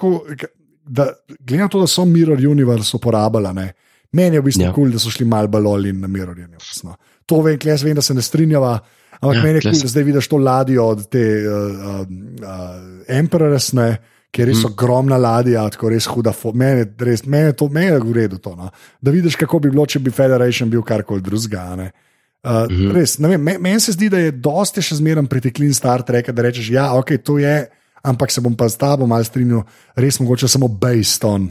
[0.87, 1.11] da
[1.41, 3.73] glede na to, da so Mirror Universe uporabljali,
[4.17, 4.71] meni je v bistvu Ja.
[4.71, 4.75] ja.
[4.75, 6.87] kul, cool, da so šli malo baloli na Mirror Universe.
[6.87, 6.97] No.
[7.29, 8.79] To vem, jaz vem, da se ne strinjava.
[9.17, 12.01] Ampak Ja, ja, meni je kul, cool, da zdaj vidiš to ladjo od te uh,
[12.01, 12.77] uh,
[13.09, 13.89] Emperors, ne,
[14.31, 14.73] ki je res mm.
[14.73, 16.35] ogromna ladja, tako res huda.
[16.53, 18.57] Meni je res, meni je to, meni je v redu to.
[18.57, 18.71] No.
[19.01, 21.67] Da vidiš, kako bi bilo, če bi Federation bil karkoli drugega.
[21.77, 22.77] Uh, mm.
[22.77, 22.93] -hmm.
[22.95, 26.43] Res, vem, me- meni se zdi, da je dosti še zmeraj priteklin Star Trek, da
[26.43, 27.67] rečeš, ja, ok, to je,
[28.03, 29.65] ampak se bom pa s tabo mal strinjal,
[29.97, 31.51] res mogoče samo based on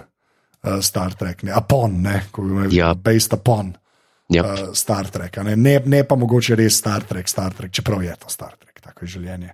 [0.66, 2.94] uh, Star Trek, ne upon, ne, ko bi imel Ja.
[2.94, 3.76] based upon
[4.30, 4.44] Ja.
[4.44, 5.56] uh, Star Trek, ne?
[5.56, 9.06] Ne, ne pa mogoče res Star Trek, Star Trek, čeprav je to Star Trek, tako
[9.06, 9.54] je življenje.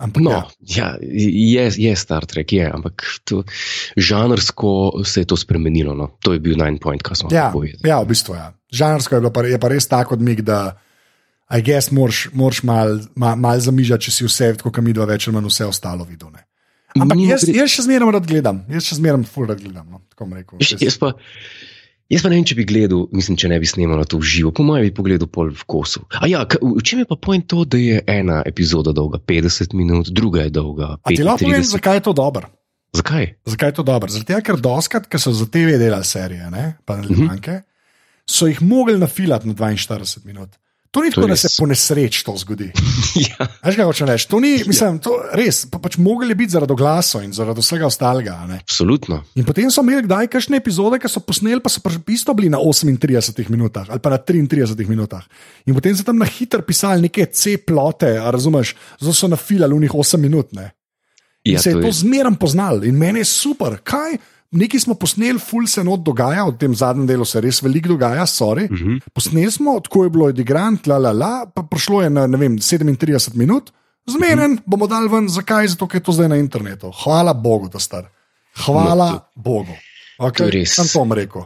[0.00, 0.44] Ampak No, ja.
[0.60, 3.42] ja, je, je Star Trek, je, ampak to,
[3.96, 4.70] žanrsko
[5.04, 5.94] se je to spremenilo.
[5.94, 6.06] No.
[6.20, 7.84] To je bil nine point, kar smo Ja, povedali.
[7.84, 8.40] ja, v bistvu je.
[8.40, 8.52] Ja.
[8.72, 10.76] Žanrsko je, pa, je pa res tako odmik, da
[11.50, 12.28] I guess moraš,
[12.62, 16.04] malo mal, mal zamižati, če si vse, kot mi dva, več ali manj vse ostalo
[16.06, 16.30] videl.
[16.30, 16.44] Ne.
[16.98, 19.86] Ampak Mimo jaz, jaz še zmeraj rad gledam, jaz še zmeraj ful rad gledam.
[19.90, 20.00] No,
[20.34, 20.58] rekel.
[20.58, 21.12] Veš, Jaz pa,
[22.10, 24.50] Jaz pa ne vem, če bi gledal, mislim, če ne bi snemal to v živo,
[24.50, 26.02] po mojem bi pogledal pol v kosu.
[26.18, 30.10] A ja, v čem je pa point to, da je ena epizoda dolga 50 minut,
[30.10, 31.70] druga je dolga A ti lahko povem, 35?
[31.70, 32.50] zakaj je to dobro?
[32.98, 33.28] Zakaj?
[33.46, 34.10] Zakaj je to dobro?
[34.10, 37.60] Zato, ker doskrat, ki so za TV delali serije, ne, pa nadaljevanke,
[38.26, 40.58] so jih mogli nafilati na 42 minut.
[40.90, 41.56] To ni To tako, je da se res.
[41.56, 42.66] po nesreč to zgodi.
[43.30, 43.46] ja.
[43.62, 44.26] Veš, kaj hočem reči?
[44.26, 48.34] To ni, mislim, to res, pa pač mogli biti zaradi glasov in zaradi vsega ostalega.
[48.46, 48.58] ne.
[48.58, 49.20] Absolutno.
[49.34, 51.78] In potem so imeli kdaj kakšne epizode, ki so posneli, pa so
[52.08, 52.98] isto bili na 38
[53.48, 55.22] minutah ali pa na 33 minutah.
[55.64, 59.94] In potem so tam na hitro pisali neke C-plote, razumeš, zato so nafilali v njih
[59.94, 60.50] 8 minut.
[60.52, 60.74] Ne?
[61.44, 63.78] In Ja, se je to to je- zmeraj poznal in meni je super.
[63.78, 64.18] Kaj?
[64.50, 68.26] Nekaj smo posneli, ful se not dogaja, v tem zadnjem delu se res veliko dogaja,
[68.26, 68.64] sorry.
[68.66, 68.90] Uh Mhm.
[68.90, 69.00] -huh.
[69.14, 73.34] Posneli smo, tako je bilo odigran, la la la, pa prišlo je na vem, 37
[73.34, 73.70] minut,
[74.06, 74.62] zmeren, uh -huh.
[74.66, 75.68] bomo dal ven, zakaj?
[75.68, 76.92] Zato, ker je to zdaj na internetu.
[77.04, 78.04] Hvala Bogu, da star.
[78.64, 79.72] Hvala no, Bogu.
[80.18, 80.44] To Okay?
[80.44, 80.74] je res.
[80.74, 81.42] Sam to rekel.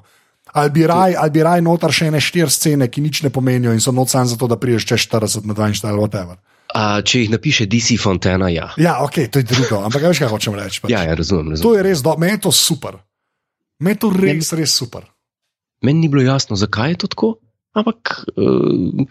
[0.55, 3.73] Ali bi raj, ali bi raj notar še ene štiri scene, ki nič ne pomenijo
[3.73, 6.37] in so noč samo zato, da priješ čez 40 na 42 ali whatever.
[6.75, 8.73] A, če jih napiše DC Fontana, ja.
[8.81, 10.83] Ja, ok, to je drugo, ampak veš, kaj hočem reči.
[10.83, 10.91] Pač.
[10.91, 11.55] Ja, ja razumem.
[11.55, 11.63] razumem.
[11.63, 12.99] To je res, do, meni je to super.
[13.79, 15.07] Meni je to res, res super.
[15.87, 17.31] Meni ni bilo jasno, zakaj je to tako,
[17.79, 19.07] ampak uh,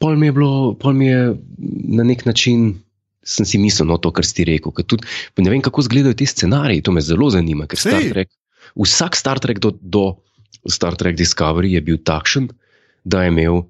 [0.00, 1.34] pol, mi je bilo, pol mi je
[2.00, 2.80] na nek način.
[3.20, 4.72] Sem si mislil, no, to, kar si rekel.
[4.72, 5.04] Tudi,
[5.44, 7.66] ne vem, kako izgledajo ti scenariji, to me zelo zanima.
[7.76, 8.00] Star.
[8.00, 8.30] Trek,
[8.80, 10.04] vsak Star Trek do, do
[10.64, 12.48] Star Trek Discovery je bil takšen,
[13.04, 13.60] da je, imel,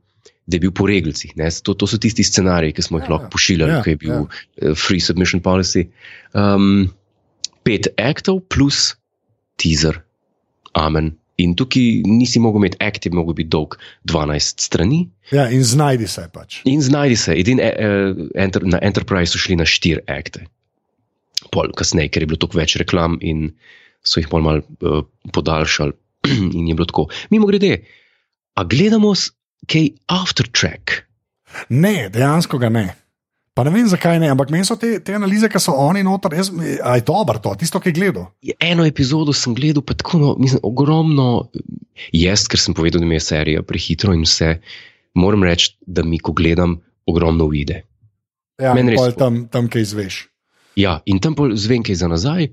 [0.51, 1.37] da je bil po regalcih.
[1.39, 1.49] ne.
[1.65, 4.13] To, to so tisti scenariji, ki smo jih Ja, lahko pošiljali, ja, ki je bil
[4.13, 4.25] ja.
[4.63, 4.75] ja.
[4.75, 5.87] Free Submission Policy.
[6.35, 6.91] Um,
[7.67, 8.95] pet aktov plus
[9.61, 10.03] teaser.
[10.79, 11.15] Amen.
[11.41, 13.79] In tukaj nisi mogel imeti aktiv, mogel biti dolg
[14.11, 15.07] 12 strani.
[15.33, 16.61] Ja, in znajdi se pač.
[16.69, 20.45] In znajdi se, edin, eh, enter, na Enterprise so šli na štiri akte.
[21.51, 23.55] Pol kasneje, ker je bilo toliko več reklam in
[24.05, 25.01] so jih pol mal uh,
[25.33, 25.97] podaljšali.
[26.59, 27.09] in je bilo tako.
[27.33, 27.85] Mimo grede,
[28.55, 29.15] a gledamo
[29.69, 31.05] kaj after track?
[31.69, 32.89] Ne, dejansko ga ne.
[33.55, 36.37] Pa ne vem, zakaj ne, ampak meni so te, te analize, ki so oni noter,
[36.39, 36.53] jaz,
[36.87, 38.29] a je dobro to, tisto, ki je gledal.
[38.63, 41.27] Eno epizodo sem gledal, pa tako, no, mislim, ogromno.
[42.15, 44.55] Jaz, ker sem povedal, da mi je serija prehitro in vse,
[45.19, 46.79] moram reči, da mi, ko gledam,
[47.11, 47.83] ogromno vide.
[48.63, 50.23] Ja, Meni in res tam, tam kaj izveš.
[50.79, 52.47] Ja, in tam pol zvem kaj za nazaj,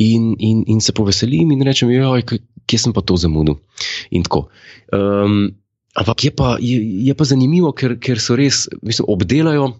[0.00, 2.24] in, in, in se poveselim in rečem, joj,
[2.66, 3.60] kje sem pa to zamudil.
[4.10, 4.46] In tako.
[4.96, 5.52] Um,
[5.94, 9.72] ampak je pa, je, je pa zanimivo, ker, ker so res, mislim, obdelajo.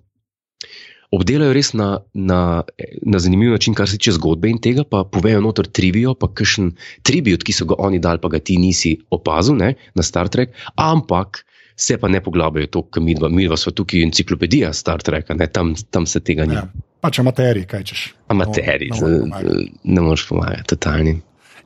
[1.10, 2.62] Obdelajo res na, na,
[3.02, 6.68] na zanimiv način, kar se tiče zgodbe in tega, pa povejo noter trivijo, pa kakšen
[7.02, 10.54] tribut, ki so ga oni dali, pa ga ti nisi opazil ne, na Star Trek,
[10.78, 11.42] ampak
[11.74, 15.74] se pa ne poglabljajo to, kam midva, midva smo tukaj enciklopedija Star Treka, ne, tam,
[15.90, 16.54] tam se tega ni.
[16.54, 16.68] Ja.
[17.00, 18.00] Pač amateri, kaj češ.
[18.30, 19.72] Amateri, No, ne moreš pomagati.
[19.84, 21.14] ne moreš pomagati, totalni.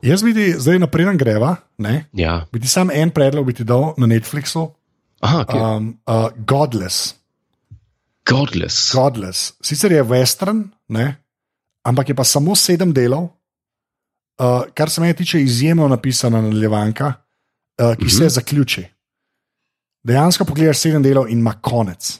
[0.01, 2.05] Jaz bi ti zdaj napreden greva, ne?
[2.13, 2.45] Ja.
[2.51, 4.67] bi ti sam en predlog bi ti dal na Netflixu.
[5.21, 5.59] Aha, okay.
[5.77, 7.15] Um, uh, Godless.
[8.25, 8.91] Godless.
[8.91, 9.53] Godless.
[9.61, 11.15] Sicer je western, ne?
[11.83, 13.23] ampak je pa samo sedem delov,
[14.35, 17.13] uh, kar se meni tiče izjemno napisana nadaljevanka,
[17.79, 18.29] uh, ki se Mhm.
[18.29, 18.85] zaključi.
[20.03, 22.19] Dejansko pogledaš sedem delov in ima konec.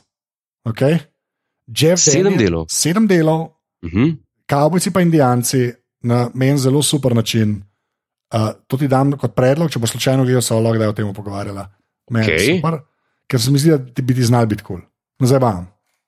[0.65, 0.97] Okay?
[1.69, 2.65] Jeff Sedem Daniel- delov?
[2.69, 3.41] Sedem delov,
[3.81, 4.15] Uh -huh.
[4.45, 5.73] kavbojci pa indijanci
[6.05, 7.63] na meni zelo super način.
[8.33, 11.13] Uh, to ti dam kot predlog, če bo slučajno gledal, se lahko kdaj o tem
[11.13, 11.67] pogovarjala.
[12.11, 12.55] Meni je Okej.
[12.55, 12.79] super,
[13.31, 14.81] ker se mi zdi, da ti bi ti znal biti kul.
[14.81, 15.27] Cool.
[15.29, 15.53] Zdaj pa.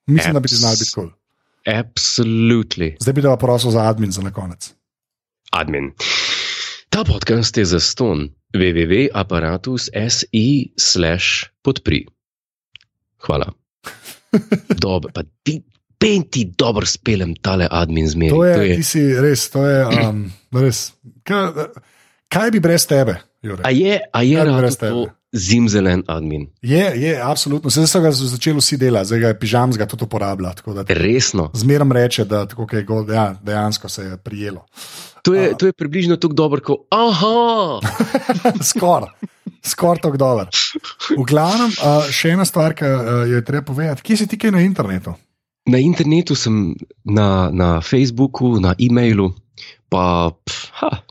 [0.08, 1.10] Mislim, da bi ti znal biti kul.
[1.10, 1.14] Cool.
[1.68, 2.96] Absolutely.
[3.02, 4.74] Zdaj bi te pa prosil za admin za konec.
[5.52, 5.92] Admin.
[6.90, 10.46] Ta podcast je za ston www.apparatus.si
[10.80, 12.06] slash podpri.
[13.26, 13.52] Hvala.
[14.84, 15.62] Dobro, pa ti,
[15.98, 18.34] penti dobro spelem tale admin zmeri.
[18.36, 20.92] To je, ti si res, to je um, res.
[21.28, 21.70] Kaj,
[22.32, 23.64] kaj bi brez tebe, Jure?
[23.66, 25.14] A je, a je brez to tebe?
[25.38, 26.48] zimzelen admin?
[26.62, 27.70] Je, je, absolutno.
[27.70, 30.54] Zdaj so ga začeli vsi delati, zdaj ga je pižamska tudi uporablja.
[30.66, 31.50] da Resno.
[31.54, 34.66] Zmeram reče, da tako, je gol, ja, dejansko se je prijelo.
[35.24, 37.80] To je, to je približno tako dobro, kot aha.
[38.70, 39.10] Skoraj,
[39.66, 40.48] skoraj tako dober.
[41.18, 44.40] V glavnem, uh, še ena stvar, ki uh, jo je treba povedati, kje si ti
[44.40, 45.18] kaj na internetu?
[45.68, 49.34] Na internetu sem, na, na Facebooku, na e-mailu,
[49.92, 51.04] pa pf, ha,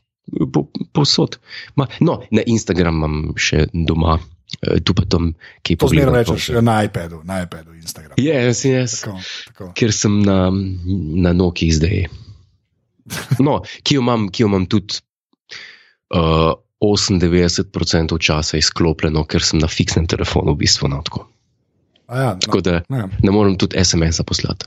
[0.53, 1.37] po, povsod.
[1.77, 4.17] Ma, no, na Instagram imam še doma,
[4.65, 6.37] eh, tu pa tam, ki To zmeraj pogledam.
[6.41, 8.17] rečeš na iPadu, na iPadu, Instagram.
[8.17, 9.05] Yes, yes.
[9.05, 9.21] Tako,
[9.53, 9.71] tako.
[9.77, 10.49] Ker sem na,
[11.21, 12.09] na Noki zdaj.
[13.39, 14.99] No, ki jo imam, ki jo imam tudi
[16.17, 20.89] uh, 98% časa izklopljeno, ker sem na fiksnem telefonu, v bistvu.
[20.93, 21.29] No, tako.
[22.07, 24.67] A Ja, tako da no, ne morem tudi SMS-a poslati.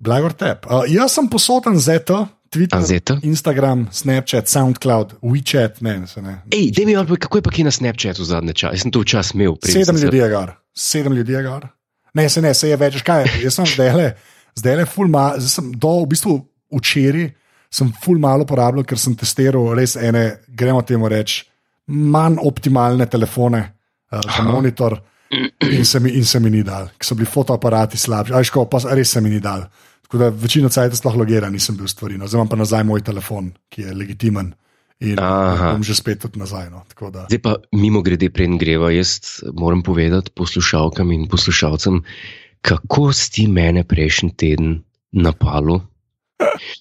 [0.00, 0.66] Blagor tep.
[0.66, 3.18] Uh, jaz sem posoten ZT, Twitter, Anzeta?
[3.22, 6.40] Instagram, Snapchat, SoundCloud, WeChat, ne, se ne.
[6.50, 8.74] Ej, dej mi odpovej, kako je pa ki na Snapchatu zadnje čase?
[8.74, 9.58] Jaz sem to včasih imel.
[9.62, 11.68] Sedem ljudi je gor, sedem ljudi je gor.
[12.14, 13.34] Ne, se ne, se je več, kaj je.
[13.44, 14.08] Jaz sem zdaj le,
[14.58, 16.40] zdaj le ful malo, zdaj sem do v bistvu
[16.80, 17.30] včeraj
[17.70, 21.44] sem ful malo porabljal, ker sem testiral res ene, gremo temu reči,
[21.90, 24.48] manj optimalne telefone uh, za Aha.
[25.30, 28.64] In se, mi, in se mi ni dal, ker so bili fotoaparati slabši, aj ško,
[28.66, 29.62] pa res se mi ni dal.
[30.02, 32.16] Tako da večino cajt sploh logiran nisem bil stvari.
[32.18, 32.26] No.
[32.26, 34.48] Zdaj imam pa nazaj moj telefon, ki je legitimen
[35.00, 35.70] in Aha.
[35.72, 36.66] bom že spet tudi nazaj.
[36.70, 36.82] No.
[37.14, 42.02] Da- Zdaj pa mimo grede, preden greva, jaz moram povedati poslušalkam in poslušalcem,
[42.60, 45.80] kako si mene prejšnji teden napalu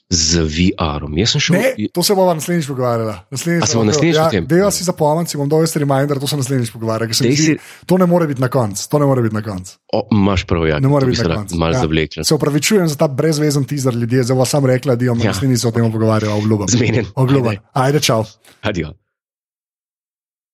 [0.09, 1.17] z VR-om.
[1.17, 1.55] Jaz sem šel.
[1.55, 3.13] Ne, to se bomo naslednjič pogovarjali.
[3.31, 4.47] Naslednjič se bomo naslednjič ja, tem?
[4.47, 6.71] Dejva si zapomnim, si bom dal jaz reminder, to se naslednjič
[7.11, 9.77] zdi, si- To ne more biti na koncu, to ne more biti na koncu.
[10.11, 11.55] Imaš prav, ja, Ne more biti na koncu.
[11.55, 11.79] malo Ja.
[11.79, 12.23] zavlekla.
[12.23, 15.27] Se upravičujem za ta brezvezen teaser ljudi, zdaj bom sam rekla, da bomo Ja.
[15.27, 16.67] naslednjič o tem pogovarjali, obljubim.
[16.67, 17.05] Zmenjen.
[17.15, 17.59] Obljubim.
[17.73, 18.23] Ajde, čau.
[18.61, 18.93] Adijo.